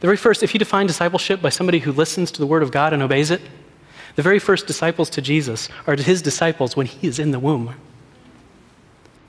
The 0.00 0.06
very 0.06 0.16
first, 0.16 0.42
if 0.42 0.54
you 0.54 0.58
define 0.58 0.86
discipleship 0.86 1.40
by 1.40 1.48
somebody 1.50 1.78
who 1.78 1.92
listens 1.92 2.30
to 2.32 2.40
the 2.40 2.46
word 2.46 2.62
of 2.62 2.70
God 2.70 2.92
and 2.92 3.02
obeys 3.02 3.30
it, 3.30 3.40
the 4.16 4.22
very 4.22 4.38
first 4.38 4.66
disciples 4.66 5.08
to 5.10 5.22
Jesus 5.22 5.68
are 5.86 5.96
his 5.96 6.20
disciples 6.22 6.76
when 6.76 6.86
he 6.86 7.06
is 7.06 7.18
in 7.18 7.30
the 7.30 7.38
womb. 7.38 7.74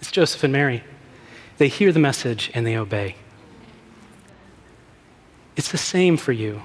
It's 0.02 0.12
Joseph 0.12 0.44
and 0.44 0.52
Mary. 0.52 0.84
They 1.58 1.68
hear 1.68 1.92
the 1.92 2.00
message 2.00 2.52
and 2.54 2.66
they 2.66 2.76
obey. 2.76 3.16
It's 5.56 5.72
the 5.72 5.78
same 5.78 6.18
for 6.18 6.32
you. 6.32 6.64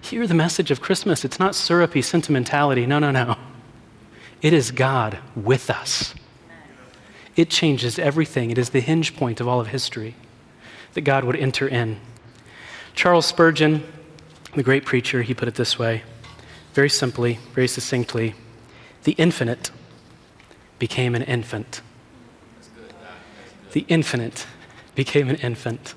Hear 0.00 0.26
the 0.26 0.34
message 0.34 0.70
of 0.70 0.80
Christmas. 0.80 1.24
It's 1.24 1.40
not 1.40 1.54
syrupy 1.54 2.02
sentimentality. 2.02 2.86
No, 2.86 2.98
no, 2.98 3.10
no. 3.10 3.36
It 4.40 4.52
is 4.52 4.70
God 4.70 5.18
with 5.34 5.68
us. 5.68 6.14
It 7.34 7.50
changes 7.50 7.98
everything. 7.98 8.50
It 8.50 8.58
is 8.58 8.70
the 8.70 8.80
hinge 8.80 9.16
point 9.16 9.40
of 9.40 9.48
all 9.48 9.60
of 9.60 9.66
history 9.66 10.14
that 10.94 11.02
God 11.02 11.24
would 11.24 11.36
enter 11.36 11.68
in. 11.68 11.98
Charles 12.94 13.26
Spurgeon, 13.26 13.84
the 14.54 14.62
great 14.62 14.84
preacher, 14.84 15.22
he 15.22 15.34
put 15.34 15.48
it 15.48 15.54
this 15.54 15.78
way 15.78 16.02
very 16.74 16.88
simply, 16.90 17.38
very 17.54 17.68
succinctly 17.68 18.34
the 19.08 19.12
infinite 19.12 19.70
became 20.78 21.14
an 21.14 21.22
infant. 21.22 21.80
The 23.72 23.84
infinite 23.88 24.46
became 24.94 25.28
an 25.28 25.36
infant. 25.36 25.94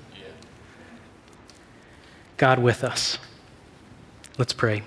God 2.36 2.58
with 2.58 2.82
us. 2.82 3.18
Let's 4.38 4.52
pray. 4.52 4.82